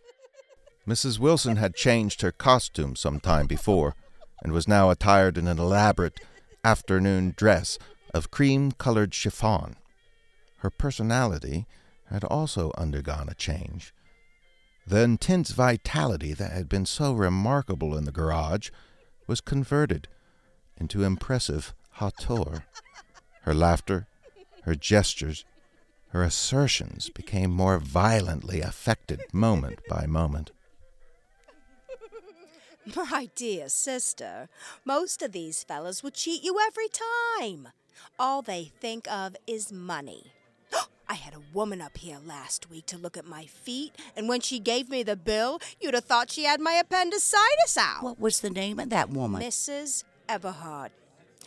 Mrs. 0.88 1.20
Wilson 1.20 1.58
had 1.58 1.76
changed 1.76 2.22
her 2.22 2.32
costume 2.32 2.96
some 2.96 3.20
time 3.20 3.46
before, 3.46 3.94
and 4.42 4.54
was 4.54 4.70
now 4.70 4.90
attired 4.90 5.38
in 5.38 5.50
an 5.50 5.60
elaborate 5.60 6.22
afternoon 6.64 7.34
dress 7.36 7.78
of 8.14 8.32
cream 8.32 8.72
colored 8.72 9.14
chiffon. 9.14 9.76
Her 10.62 10.70
personality 10.70 11.66
had 12.12 12.24
also 12.24 12.72
undergone 12.78 13.30
a 13.30 13.34
change. 13.34 13.96
The 14.86 15.02
intense 15.02 15.52
vitality 15.52 16.34
that 16.34 16.52
had 16.52 16.70
been 16.70 16.86
so 16.86 17.14
remarkable 17.14 17.98
in 17.98 18.06
the 18.06 18.12
garage 18.12 18.70
was 19.26 19.42
converted 19.42 20.08
into 20.78 21.04
impressive 21.04 21.74
hauteur. 21.94 22.66
Her 23.42 23.56
laughter, 23.56 24.08
her 24.64 24.76
gestures, 24.76 25.46
her 26.10 26.22
assertions 26.22 27.10
became 27.10 27.50
more 27.50 27.80
violently 27.80 28.62
affected 28.62 29.22
moment 29.34 29.80
by 29.90 30.06
moment. 30.06 30.52
My 32.96 33.30
dear 33.36 33.68
sister, 33.68 34.48
most 34.86 35.24
of 35.24 35.32
these 35.32 35.64
fellas 35.64 36.04
will 36.04 36.12
cheat 36.12 36.44
you 36.44 36.60
every 36.68 36.90
time. 37.40 37.70
All 38.20 38.44
they 38.44 38.66
think 38.80 39.12
of 39.12 39.36
is 39.48 39.72
money. 39.72 40.34
I 41.12 41.16
had 41.16 41.34
a 41.34 41.42
woman 41.54 41.82
up 41.82 41.98
here 41.98 42.20
last 42.26 42.70
week 42.70 42.86
to 42.86 42.98
look 42.98 43.18
at 43.18 43.26
my 43.26 43.44
feet, 43.46 43.94
and 44.16 44.30
when 44.30 44.40
she 44.40 44.60
gave 44.60 44.88
me 44.88 45.04
the 45.04 45.18
bill, 45.18 45.60
you'd 45.82 45.94
have 45.94 46.06
thought 46.06 46.32
she 46.32 46.46
had 46.46 46.62
my 46.62 46.76
appendicitis 46.76 47.78
out. 47.78 48.02
What 48.02 48.18
was 48.18 48.40
the 48.40 48.50
name 48.50 48.80
of 48.80 48.92
that 48.92 49.10
woman? 49.10 49.42
Mrs. 49.42 50.06
Eberhardt. 50.30 50.94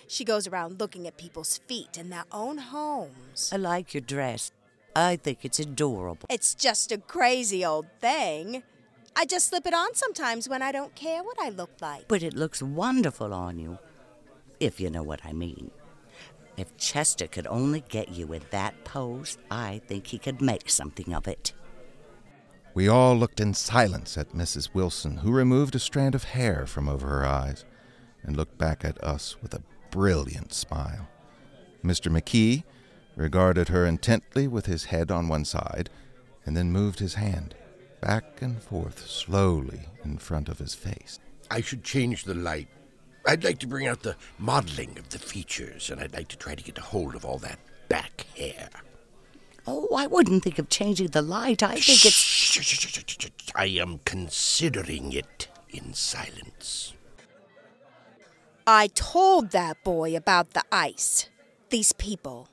She 0.06 0.22
goes 0.22 0.46
around 0.46 0.78
looking 0.78 1.06
at 1.06 1.16
people's 1.16 1.62
feet 1.66 1.96
in 1.96 2.10
their 2.10 2.26
own 2.30 2.58
homes. 2.58 3.48
I 3.50 3.56
like 3.56 3.94
your 3.94 4.02
dress. 4.02 4.52
I 4.94 5.16
think 5.16 5.46
it's 5.46 5.58
adorable. 5.58 6.26
It's 6.28 6.54
just 6.54 6.92
a 6.92 6.98
crazy 6.98 7.64
old 7.64 7.86
thing. 8.02 8.64
I 9.16 9.24
just 9.24 9.48
slip 9.48 9.66
it 9.66 9.72
on 9.72 9.94
sometimes 9.94 10.46
when 10.46 10.60
I 10.60 10.72
don't 10.72 10.94
care 10.94 11.22
what 11.22 11.38
I 11.40 11.48
look 11.48 11.70
like. 11.80 12.06
But 12.06 12.22
it 12.22 12.34
looks 12.34 12.62
wonderful 12.62 13.32
on 13.32 13.58
you, 13.58 13.78
if 14.60 14.78
you 14.78 14.90
know 14.90 15.02
what 15.02 15.24
I 15.24 15.32
mean. 15.32 15.70
If 16.56 16.76
Chester 16.76 17.26
could 17.26 17.46
only 17.48 17.82
get 17.88 18.10
you 18.10 18.32
in 18.32 18.42
that 18.50 18.84
pose, 18.84 19.38
I 19.50 19.80
think 19.88 20.06
he 20.06 20.18
could 20.18 20.40
make 20.40 20.70
something 20.70 21.14
of 21.14 21.26
it. 21.26 21.52
We 22.74 22.88
all 22.88 23.16
looked 23.16 23.40
in 23.40 23.54
silence 23.54 24.16
at 24.18 24.32
Mrs. 24.32 24.74
Wilson, 24.74 25.18
who 25.18 25.32
removed 25.32 25.74
a 25.74 25.78
strand 25.78 26.14
of 26.14 26.24
hair 26.24 26.66
from 26.66 26.88
over 26.88 27.08
her 27.08 27.24
eyes 27.24 27.64
and 28.22 28.36
looked 28.36 28.58
back 28.58 28.84
at 28.84 29.02
us 29.02 29.36
with 29.42 29.54
a 29.54 29.62
brilliant 29.90 30.52
smile. 30.52 31.08
Mr. 31.84 32.10
McKee 32.10 32.64
regarded 33.16 33.68
her 33.68 33.86
intently 33.86 34.48
with 34.48 34.66
his 34.66 34.86
head 34.86 35.10
on 35.10 35.28
one 35.28 35.44
side 35.44 35.90
and 36.44 36.56
then 36.56 36.72
moved 36.72 36.98
his 36.98 37.14
hand 37.14 37.54
back 38.00 38.42
and 38.42 38.62
forth 38.62 39.08
slowly 39.08 39.88
in 40.04 40.18
front 40.18 40.48
of 40.48 40.58
his 40.58 40.74
face. 40.74 41.18
I 41.50 41.60
should 41.60 41.84
change 41.84 42.24
the 42.24 42.34
light. 42.34 42.68
I'd 43.26 43.44
like 43.44 43.58
to 43.60 43.66
bring 43.66 43.86
out 43.86 44.02
the 44.02 44.16
modeling 44.38 44.98
of 44.98 45.10
the 45.10 45.18
features, 45.18 45.90
and 45.90 46.00
I'd 46.00 46.12
like 46.12 46.28
to 46.28 46.36
try 46.36 46.54
to 46.54 46.62
get 46.62 46.78
a 46.78 46.82
hold 46.82 47.14
of 47.14 47.24
all 47.24 47.38
that 47.38 47.58
back 47.88 48.26
hair. 48.36 48.68
Oh, 49.66 49.88
I 49.96 50.06
wouldn't 50.06 50.44
think 50.44 50.58
of 50.58 50.68
changing 50.68 51.08
the 51.08 51.22
light. 51.22 51.62
I 51.62 51.74
think 51.74 52.04
it's. 52.04 52.10
Shh, 52.10 52.60
shh, 52.60 52.78
shh, 52.78 52.88
shh, 52.88 53.04
shh, 53.06 53.28
shh. 53.36 53.50
I 53.54 53.66
am 53.66 54.00
considering 54.04 55.12
it 55.12 55.48
in 55.70 55.94
silence. 55.94 56.92
I 58.66 58.88
told 58.88 59.50
that 59.50 59.82
boy 59.84 60.16
about 60.16 60.50
the 60.50 60.64
ice. 60.70 61.28
These 61.70 61.92
people. 61.92 62.48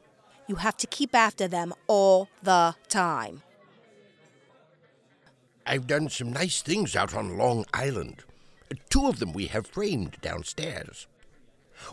You 0.48 0.56
have 0.56 0.78
to 0.78 0.88
keep 0.88 1.16
after 1.16 1.48
them 1.48 1.74
all 1.88 2.30
the 2.44 2.76
time. 2.90 3.44
I've 5.66 5.88
done 5.88 6.10
some 6.10 6.34
nice 6.34 6.62
things 6.62 6.96
out 6.96 7.14
on 7.14 7.38
Long 7.38 7.66
Island. 7.74 8.24
Two 8.90 9.08
of 9.08 9.20
them 9.20 9.34
we 9.34 9.48
have 9.48 9.68
framed 9.68 10.18
downstairs. 10.22 11.08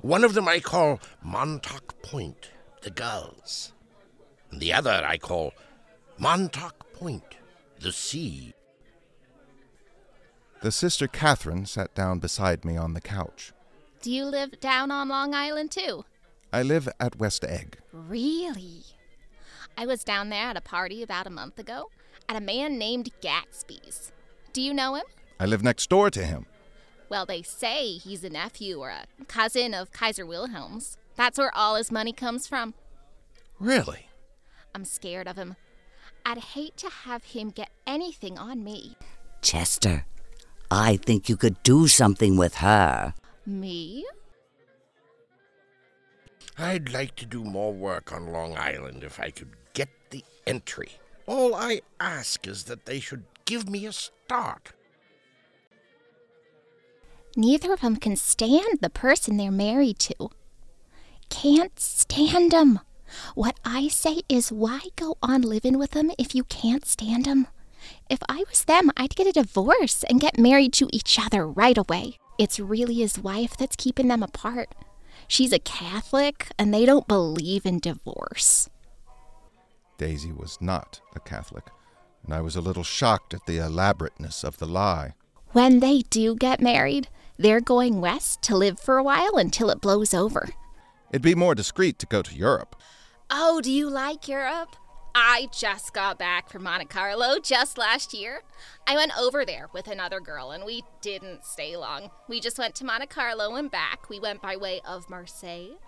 One 0.02 0.24
of 0.24 0.34
them 0.34 0.48
I 0.48 0.60
call 0.60 1.00
Montauk 1.22 2.02
Point, 2.02 2.50
the 2.82 2.90
gulls. 2.90 3.72
And 4.50 4.60
the 4.60 4.72
other 4.72 5.02
I 5.04 5.18
call 5.18 5.54
Montauk 6.18 6.92
Point, 6.92 7.36
the 7.80 7.92
sea. 7.92 8.54
The 10.60 10.72
sister 10.72 11.06
Catherine 11.06 11.66
sat 11.66 11.94
down 11.94 12.18
beside 12.18 12.64
me 12.64 12.76
on 12.76 12.94
the 12.94 13.00
couch. 13.00 13.52
Do 14.02 14.10
you 14.10 14.24
live 14.24 14.58
down 14.60 14.90
on 14.90 15.08
Long 15.08 15.34
Island 15.34 15.70
too? 15.70 16.04
I 16.52 16.62
live 16.62 16.88
at 16.98 17.18
West 17.18 17.44
Egg. 17.44 17.78
Really? 17.92 18.82
I 19.76 19.86
was 19.86 20.02
down 20.02 20.28
there 20.30 20.46
at 20.46 20.56
a 20.56 20.60
party 20.60 21.02
about 21.02 21.26
a 21.26 21.30
month 21.30 21.58
ago 21.58 21.90
at 22.28 22.36
a 22.36 22.40
man 22.40 22.78
named 22.78 23.10
Gatsby's. 23.20 24.12
Do 24.52 24.60
you 24.60 24.74
know 24.74 24.96
him? 24.96 25.04
I 25.38 25.46
live 25.46 25.62
next 25.62 25.88
door 25.88 26.10
to 26.10 26.24
him. 26.24 26.46
Well, 27.08 27.24
they 27.24 27.42
say 27.42 27.92
he's 27.92 28.22
a 28.22 28.30
nephew 28.30 28.80
or 28.80 28.90
a 28.90 29.06
cousin 29.26 29.74
of 29.74 29.92
Kaiser 29.92 30.26
Wilhelm's. 30.26 30.98
That's 31.16 31.38
where 31.38 31.54
all 31.56 31.76
his 31.76 31.90
money 31.90 32.12
comes 32.12 32.46
from. 32.46 32.74
Really? 33.58 34.08
I'm 34.74 34.84
scared 34.84 35.26
of 35.26 35.36
him. 35.36 35.56
I'd 36.24 36.38
hate 36.38 36.76
to 36.78 36.90
have 36.90 37.24
him 37.24 37.50
get 37.50 37.70
anything 37.86 38.38
on 38.38 38.62
me. 38.62 38.96
Chester, 39.40 40.04
I 40.70 40.96
think 40.96 41.28
you 41.28 41.36
could 41.36 41.62
do 41.62 41.88
something 41.88 42.36
with 42.36 42.56
her. 42.56 43.14
Me? 43.46 44.04
I'd 46.58 46.92
like 46.92 47.16
to 47.16 47.26
do 47.26 47.44
more 47.44 47.72
work 47.72 48.12
on 48.12 48.32
Long 48.32 48.56
Island 48.56 49.04
if 49.04 49.18
I 49.18 49.30
could 49.30 49.56
get 49.72 49.88
the 50.10 50.24
entry. 50.46 50.90
All 51.26 51.54
I 51.54 51.80
ask 52.00 52.46
is 52.46 52.64
that 52.64 52.84
they 52.84 53.00
should 53.00 53.24
give 53.44 53.68
me 53.68 53.86
a 53.86 53.92
start. 53.92 54.72
Neither 57.38 57.72
of 57.72 57.84
'em 57.84 57.94
can 57.94 58.16
stand 58.16 58.80
the 58.80 58.90
person 58.90 59.36
they're 59.36 59.52
married 59.52 60.00
to. 60.00 60.30
Can't 61.28 61.78
stand 61.78 62.52
'em. 62.52 62.80
What 63.36 63.60
I 63.64 63.86
say 63.86 64.22
is, 64.28 64.50
why 64.50 64.80
go 64.96 65.16
on 65.22 65.42
living 65.42 65.78
with 65.78 65.94
'em 65.94 66.10
if 66.18 66.34
you 66.34 66.42
can't 66.42 66.84
stand 66.84 67.28
'em? 67.28 67.46
If 68.10 68.18
I 68.28 68.42
was 68.50 68.64
them, 68.64 68.90
I'd 68.96 69.14
get 69.14 69.28
a 69.28 69.32
divorce 69.32 70.02
and 70.10 70.20
get 70.20 70.36
married 70.36 70.72
to 70.74 70.88
each 70.92 71.16
other 71.16 71.46
right 71.46 71.78
away. 71.78 72.18
It's 72.38 72.58
really 72.58 72.96
his 72.96 73.20
wife 73.20 73.56
that's 73.56 73.76
keeping 73.76 74.08
them 74.08 74.24
apart. 74.24 74.74
She's 75.28 75.52
a 75.52 75.60
Catholic, 75.60 76.48
and 76.58 76.74
they 76.74 76.84
don't 76.84 77.06
believe 77.06 77.64
in 77.64 77.78
divorce. 77.78 78.68
Daisy 79.96 80.32
was 80.32 80.58
not 80.60 81.00
a 81.14 81.20
Catholic, 81.20 81.70
and 82.24 82.34
I 82.34 82.40
was 82.40 82.56
a 82.56 82.60
little 82.60 82.82
shocked 82.82 83.32
at 83.32 83.46
the 83.46 83.58
elaborateness 83.58 84.42
of 84.42 84.58
the 84.58 84.66
lie. 84.66 85.14
When 85.52 85.78
they 85.78 86.02
do 86.10 86.34
get 86.34 86.60
married, 86.60 87.08
they're 87.38 87.60
going 87.60 88.00
west 88.00 88.42
to 88.42 88.56
live 88.56 88.78
for 88.78 88.98
a 88.98 89.02
while 89.02 89.36
until 89.36 89.70
it 89.70 89.80
blows 89.80 90.12
over. 90.12 90.50
It'd 91.10 91.22
be 91.22 91.34
more 91.34 91.54
discreet 91.54 91.98
to 92.00 92.06
go 92.06 92.20
to 92.22 92.34
Europe. 92.34 92.76
Oh, 93.30 93.60
do 93.60 93.70
you 93.70 93.88
like 93.88 94.28
Europe? 94.28 94.76
I 95.14 95.48
just 95.52 95.94
got 95.94 96.18
back 96.18 96.48
from 96.48 96.62
Monte 96.62 96.86
Carlo 96.86 97.38
just 97.40 97.78
last 97.78 98.14
year. 98.14 98.42
I 98.86 98.94
went 98.94 99.18
over 99.18 99.44
there 99.44 99.68
with 99.72 99.88
another 99.88 100.20
girl 100.20 100.50
and 100.50 100.64
we 100.64 100.84
didn't 101.00 101.44
stay 101.44 101.76
long. 101.76 102.10
We 102.28 102.40
just 102.40 102.58
went 102.58 102.74
to 102.76 102.84
Monte 102.84 103.06
Carlo 103.06 103.54
and 103.56 103.70
back. 103.70 104.08
We 104.08 104.20
went 104.20 104.42
by 104.42 104.56
way 104.56 104.80
of 104.86 105.10
Marseille. 105.10 105.78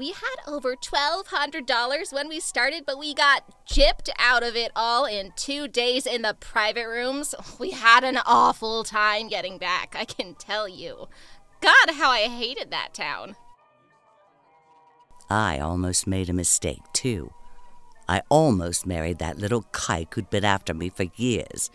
We 0.00 0.12
had 0.12 0.36
over 0.46 0.76
$1,200 0.76 2.10
when 2.10 2.26
we 2.26 2.40
started, 2.40 2.86
but 2.86 2.98
we 2.98 3.12
got 3.12 3.44
gypped 3.66 4.08
out 4.18 4.42
of 4.42 4.56
it 4.56 4.72
all 4.74 5.04
in 5.04 5.34
two 5.36 5.68
days 5.68 6.06
in 6.06 6.22
the 6.22 6.34
private 6.40 6.88
rooms. 6.88 7.34
We 7.58 7.72
had 7.72 8.02
an 8.02 8.16
awful 8.24 8.82
time 8.82 9.28
getting 9.28 9.58
back, 9.58 9.94
I 9.94 10.06
can 10.06 10.36
tell 10.36 10.66
you. 10.66 11.08
God, 11.60 11.90
how 11.96 12.08
I 12.08 12.28
hated 12.28 12.70
that 12.70 12.94
town. 12.94 13.36
I 15.28 15.58
almost 15.58 16.06
made 16.06 16.30
a 16.30 16.32
mistake, 16.32 16.80
too. 16.94 17.34
I 18.08 18.22
almost 18.30 18.86
married 18.86 19.18
that 19.18 19.36
little 19.36 19.64
kike 19.64 20.14
who'd 20.14 20.30
been 20.30 20.46
after 20.46 20.72
me 20.72 20.88
for 20.88 21.04
years. 21.16 21.70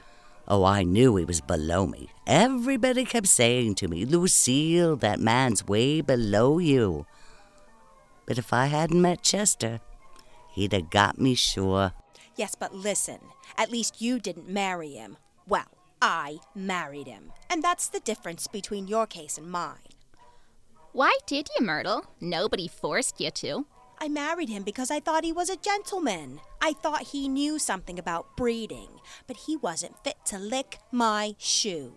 Oh, 0.47 0.63
I 0.63 0.81
knew 0.81 1.15
he 1.15 1.25
was 1.25 1.41
below 1.41 1.85
me. 1.85 2.09
Everybody 2.25 3.05
kept 3.05 3.27
saying 3.27 3.75
to 3.75 3.87
me, 3.87 4.03
Lucille, 4.03 4.95
that 4.95 5.19
man's 5.19 5.67
way 5.67 6.01
below 6.01 6.57
you. 6.57 7.05
But 8.25 8.37
if 8.37 8.53
I 8.53 8.67
hadn't 8.67 9.01
met 9.01 9.23
Chester, 9.23 9.81
he'd 10.51 10.73
have 10.73 10.89
got 10.89 11.19
me 11.19 11.35
sure. 11.35 11.93
Yes, 12.35 12.55
but 12.55 12.73
listen. 12.73 13.19
At 13.57 13.71
least 13.71 14.01
you 14.01 14.19
didn't 14.19 14.49
marry 14.49 14.93
him. 14.93 15.17
Well, 15.47 15.67
I 16.01 16.39
married 16.53 17.07
him. 17.07 17.31
And 17.49 17.63
that's 17.63 17.87
the 17.87 17.99
difference 17.99 18.47
between 18.47 18.87
your 18.87 19.07
case 19.07 19.37
and 19.37 19.49
mine. 19.49 19.93
Why 20.91 21.17
did 21.25 21.49
you, 21.57 21.65
Myrtle? 21.65 22.05
Nobody 22.19 22.67
forced 22.67 23.19
you 23.19 23.29
to. 23.31 23.65
I 23.99 24.07
married 24.09 24.49
him 24.49 24.63
because 24.63 24.91
I 24.91 24.99
thought 24.99 25.23
he 25.23 25.31
was 25.31 25.49
a 25.49 25.57
gentleman. 25.57 26.41
I 26.61 26.73
thought 26.73 27.03
he 27.03 27.27
knew 27.27 27.59
something 27.59 27.97
about 27.97 28.35
breeding, 28.35 28.99
but 29.27 29.37
he 29.37 29.55
wasn't 29.55 30.03
fit 30.03 30.17
to 30.25 30.37
lick 30.37 30.79
my 30.91 31.35
shoe. 31.37 31.93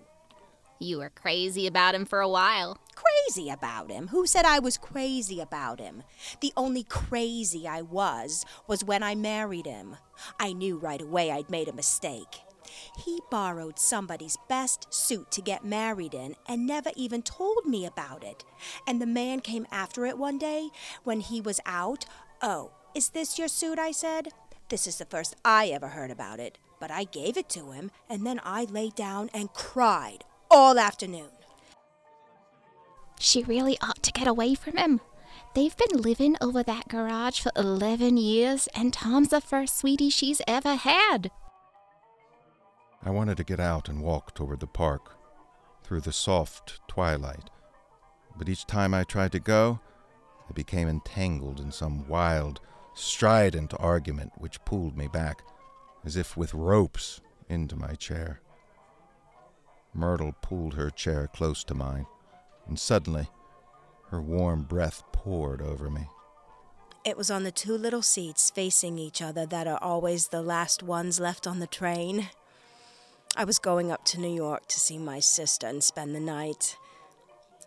You 0.78 0.98
were 0.98 1.10
crazy 1.10 1.66
about 1.66 1.94
him 1.94 2.04
for 2.04 2.20
a 2.20 2.28
while. 2.28 2.78
Crazy 2.98 3.48
about 3.48 3.90
him? 3.90 4.08
Who 4.08 4.26
said 4.26 4.44
I 4.44 4.58
was 4.58 4.76
crazy 4.76 5.40
about 5.40 5.78
him? 5.78 6.02
The 6.40 6.52
only 6.56 6.82
crazy 6.82 7.68
I 7.68 7.82
was 7.82 8.44
was 8.66 8.82
when 8.82 9.04
I 9.04 9.14
married 9.14 9.66
him. 9.66 9.96
I 10.40 10.52
knew 10.52 10.76
right 10.76 11.00
away 11.00 11.30
I'd 11.30 11.48
made 11.48 11.68
a 11.68 11.72
mistake. 11.72 12.40
He 13.04 13.20
borrowed 13.30 13.78
somebody's 13.78 14.36
best 14.48 14.92
suit 14.92 15.30
to 15.30 15.40
get 15.40 15.64
married 15.64 16.12
in 16.12 16.34
and 16.46 16.66
never 16.66 16.90
even 16.96 17.22
told 17.22 17.66
me 17.66 17.86
about 17.86 18.24
it. 18.24 18.44
And 18.86 19.00
the 19.00 19.06
man 19.06 19.40
came 19.40 19.66
after 19.70 20.04
it 20.04 20.18
one 20.18 20.38
day 20.38 20.70
when 21.04 21.20
he 21.20 21.40
was 21.40 21.60
out. 21.66 22.04
Oh, 22.42 22.72
is 22.96 23.10
this 23.10 23.38
your 23.38 23.48
suit? 23.48 23.78
I 23.78 23.92
said. 23.92 24.30
This 24.70 24.88
is 24.88 24.98
the 24.98 25.04
first 25.04 25.36
I 25.44 25.68
ever 25.68 25.88
heard 25.88 26.10
about 26.10 26.40
it. 26.40 26.58
But 26.80 26.90
I 26.90 27.04
gave 27.04 27.36
it 27.36 27.48
to 27.50 27.70
him, 27.70 27.90
and 28.10 28.26
then 28.26 28.40
I 28.44 28.64
lay 28.64 28.90
down 28.90 29.30
and 29.32 29.52
cried 29.52 30.24
all 30.50 30.78
afternoon. 30.78 31.37
She 33.18 33.42
really 33.42 33.78
ought 33.80 34.02
to 34.02 34.12
get 34.12 34.26
away 34.26 34.54
from 34.54 34.76
him. 34.76 35.00
They've 35.54 35.76
been 35.76 36.00
living 36.02 36.36
over 36.40 36.62
that 36.62 36.88
garage 36.88 37.40
for 37.40 37.50
11 37.56 38.16
years, 38.16 38.68
and 38.74 38.92
Tom's 38.92 39.28
the 39.28 39.40
first 39.40 39.78
sweetie 39.78 40.10
she's 40.10 40.40
ever 40.46 40.74
had. 40.74 41.30
I 43.02 43.10
wanted 43.10 43.36
to 43.38 43.44
get 43.44 43.60
out 43.60 43.88
and 43.88 44.02
walk 44.02 44.34
toward 44.34 44.60
the 44.60 44.66
park, 44.66 45.16
through 45.82 46.02
the 46.02 46.12
soft 46.12 46.80
twilight. 46.88 47.50
But 48.36 48.48
each 48.48 48.66
time 48.66 48.94
I 48.94 49.04
tried 49.04 49.32
to 49.32 49.40
go, 49.40 49.80
I 50.48 50.52
became 50.52 50.88
entangled 50.88 51.60
in 51.60 51.72
some 51.72 52.06
wild, 52.08 52.60
strident 52.94 53.74
argument 53.78 54.32
which 54.36 54.64
pulled 54.64 54.96
me 54.96 55.08
back, 55.08 55.42
as 56.04 56.16
if 56.16 56.36
with 56.36 56.54
ropes, 56.54 57.20
into 57.48 57.76
my 57.76 57.94
chair. 57.94 58.40
Myrtle 59.94 60.34
pulled 60.42 60.74
her 60.74 60.90
chair 60.90 61.28
close 61.32 61.64
to 61.64 61.74
mine, 61.74 62.06
and 62.68 62.78
suddenly 62.78 63.28
her 64.10 64.20
warm 64.20 64.62
breath 64.62 65.02
poured 65.12 65.60
over 65.60 65.90
me. 65.90 66.08
It 67.04 67.16
was 67.16 67.30
on 67.30 67.42
the 67.42 67.50
two 67.50 67.76
little 67.76 68.02
seats 68.02 68.50
facing 68.50 68.98
each 68.98 69.22
other 69.22 69.46
that 69.46 69.66
are 69.66 69.78
always 69.82 70.28
the 70.28 70.42
last 70.42 70.82
ones 70.82 71.18
left 71.18 71.46
on 71.46 71.58
the 71.58 71.66
train. 71.66 72.28
I 73.36 73.44
was 73.44 73.58
going 73.58 73.90
up 73.90 74.04
to 74.06 74.20
New 74.20 74.34
York 74.34 74.66
to 74.68 74.80
see 74.80 74.98
my 74.98 75.20
sister 75.20 75.66
and 75.66 75.82
spend 75.82 76.14
the 76.14 76.20
night. 76.20 76.76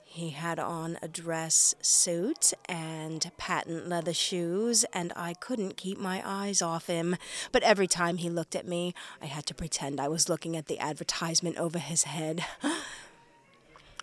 He 0.03 0.31
had 0.31 0.59
on 0.59 0.97
a 1.01 1.07
dress 1.07 1.73
suit 1.81 2.53
and 2.65 3.31
patent 3.37 3.87
leather 3.87 4.13
shoes, 4.13 4.83
and 4.91 5.13
I 5.15 5.33
couldn't 5.33 5.77
keep 5.77 5.97
my 5.97 6.21
eyes 6.25 6.61
off 6.61 6.87
him. 6.87 7.15
But 7.53 7.63
every 7.63 7.87
time 7.87 8.17
he 8.17 8.29
looked 8.29 8.55
at 8.55 8.67
me, 8.67 8.93
I 9.21 9.27
had 9.27 9.45
to 9.45 9.53
pretend 9.53 10.01
I 10.01 10.09
was 10.09 10.27
looking 10.27 10.57
at 10.57 10.67
the 10.67 10.79
advertisement 10.79 11.57
over 11.57 11.79
his 11.79 12.03
head. 12.03 12.43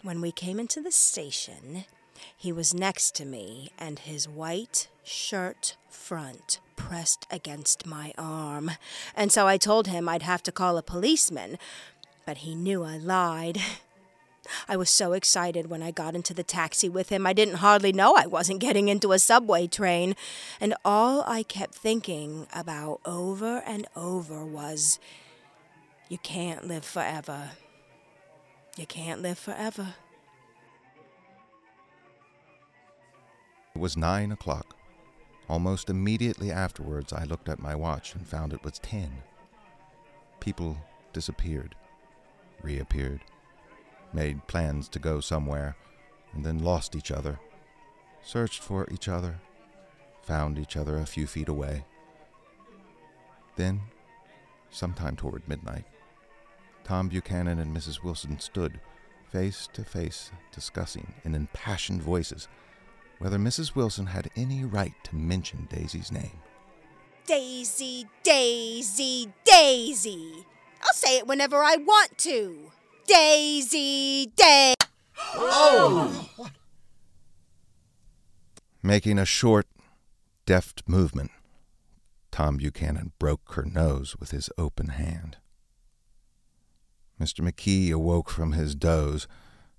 When 0.03 0.21
we 0.21 0.33
came 0.33 0.61
into 0.61 0.81
the 0.81 0.93
station, 0.93 1.85
he 2.37 2.53
was 2.53 2.75
next 2.75 3.15
to 3.17 3.25
me, 3.25 3.71
and 3.79 3.99
his 3.99 4.29
white 4.29 4.89
shirt 5.05 5.77
front 5.89 6.61
pressed 6.77 7.27
against 7.31 7.87
my 7.87 8.13
arm. 8.17 8.71
And 9.17 9.33
so 9.33 9.47
I 9.47 9.57
told 9.57 9.89
him 9.89 10.09
I'd 10.09 10.23
have 10.23 10.43
to 10.45 10.53
call 10.53 10.77
a 10.77 10.83
policeman, 10.83 11.59
but 12.25 12.39
he 12.39 12.55
knew 12.55 12.85
I 12.85 12.97
lied. 12.97 13.59
I 14.69 14.77
was 14.77 14.89
so 14.89 15.13
excited 15.13 15.69
when 15.69 15.83
I 15.83 15.91
got 15.91 16.15
into 16.15 16.33
the 16.33 16.43
taxi 16.43 16.89
with 16.89 17.11
him, 17.11 17.27
I 17.27 17.33
didn't 17.33 17.57
hardly 17.57 17.93
know 17.93 18.15
I 18.17 18.27
wasn't 18.27 18.61
getting 18.61 18.89
into 18.89 19.13
a 19.13 19.19
subway 19.19 19.67
train. 19.67 20.17
And 20.61 20.75
all 20.85 21.23
I 21.27 21.43
kept 21.43 21.75
thinking 21.75 22.47
about 22.55 23.01
over 23.05 23.63
and 23.67 23.87
over 23.95 24.45
was 24.45 24.99
you 26.09 26.19
can't 26.19 26.67
live 26.67 26.85
forever. 26.85 27.51
You 28.79 28.87
can't 28.87 29.21
live 29.21 29.41
forever. 29.41 29.95
It 33.75 33.79
was 33.79 33.97
nine 33.97 34.31
o'clock. 34.31 34.77
Almost 35.49 35.91
immediately 35.91 36.53
afterwards, 36.53 37.13
I 37.13 37.25
looked 37.25 37.49
at 37.49 37.59
my 37.59 37.75
watch 37.75 38.15
and 38.15 38.25
found 38.25 38.53
it 38.53 38.63
was 38.63 38.79
ten. 38.79 39.11
People 40.39 40.79
disappeared, 41.13 41.75
reappeared, 42.63 43.23
made 44.13 44.47
plans 44.47 44.89
to 44.91 45.01
go 45.01 45.19
somewhere, 45.19 45.77
and 46.33 46.45
then 46.45 46.61
lost 46.61 46.95
each 46.95 47.11
other, 47.11 47.41
searched 48.23 48.63
for 48.63 48.87
each 48.93 49.09
other, 49.09 49.41
found 50.23 50.57
each 50.57 50.77
other 50.77 50.99
a 50.99 51.07
few 51.07 51.27
feet 51.27 51.49
away. 51.49 51.85
Then, 53.57 53.81
sometime 54.71 55.17
toward 55.17 55.49
midnight, 55.49 55.85
Tom 56.89 57.11
Buchanan 57.11 57.59
and 57.59 57.77
Mrs. 57.77 58.03
Wilson 58.03 58.41
stood 58.41 58.81
face 59.31 59.69
to 59.75 59.85
face 59.85 60.31
discussing 60.51 61.13
in 61.23 61.35
impassioned 61.35 62.03
voices 62.03 62.49
whether 63.19 63.37
Mrs. 63.37 63.75
Wilson 63.75 64.07
had 64.07 64.31
any 64.37 64.65
right 64.65 64.95
to 65.05 65.15
mention 65.15 65.69
Daisy's 65.71 66.11
name. 66.11 66.41
Daisy, 67.27 68.07
Daisy, 68.23 69.31
Daisy. 69.45 70.47
I'll 70.81 70.95
say 70.95 71.19
it 71.19 71.27
whenever 71.27 71.63
I 71.63 71.77
want 71.77 72.17
to. 72.19 72.71
Daisy, 73.07 74.33
Daisy. 74.35 74.75
Oh! 75.35 76.31
Making 78.83 79.19
a 79.19 79.27
short, 79.27 79.67
deft 80.47 80.85
movement, 80.89 81.33
Tom 82.31 82.57
Buchanan 82.57 83.13
broke 83.19 83.53
her 83.57 83.67
nose 83.67 84.17
with 84.19 84.31
his 84.31 84.49
open 84.57 84.89
hand. 84.89 85.37
Mr. 87.21 87.41
McKee 87.41 87.93
awoke 87.93 88.31
from 88.31 88.53
his 88.53 88.75
doze 88.75 89.27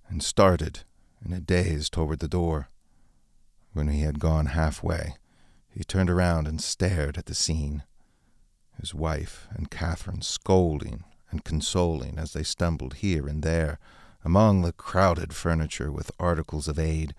and 0.10 0.22
started 0.22 0.82
in 1.24 1.32
a 1.32 1.40
daze 1.40 1.90
toward 1.90 2.20
the 2.20 2.28
door. 2.28 2.70
When 3.74 3.88
he 3.88 4.02
had 4.02 4.20
gone 4.20 4.48
halfway, 4.48 5.16
he 5.70 5.84
turned 5.84 6.10
around 6.10 6.48
and 6.48 6.62
stared 6.62 7.18
at 7.18 7.28
the 7.28 7.36
scene. 7.36 7.84
His 8.80 8.94
wife 8.94 9.48
and 9.52 9.72
Catherine 9.72 10.22
scolding 10.22 11.04
and 11.32 11.44
consoling 11.44 12.18
as 12.18 12.34
they 12.34 12.44
stumbled 12.44 12.96
here 12.96 13.28
and 13.28 13.44
there 13.44 13.80
among 14.24 14.62
the 14.62 14.74
crowded 14.74 15.34
furniture 15.34 15.92
with 15.92 16.12
articles 16.20 16.68
of 16.68 16.78
aid, 16.78 17.14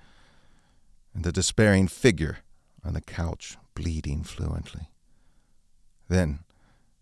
and 1.15 1.25
the 1.25 1.33
despairing 1.33 1.89
figure 1.89 2.39
on 2.85 2.93
the 2.93 3.01
couch 3.01 3.57
bleeding 3.75 4.23
fluently. 4.23 4.91
Then 6.09 6.41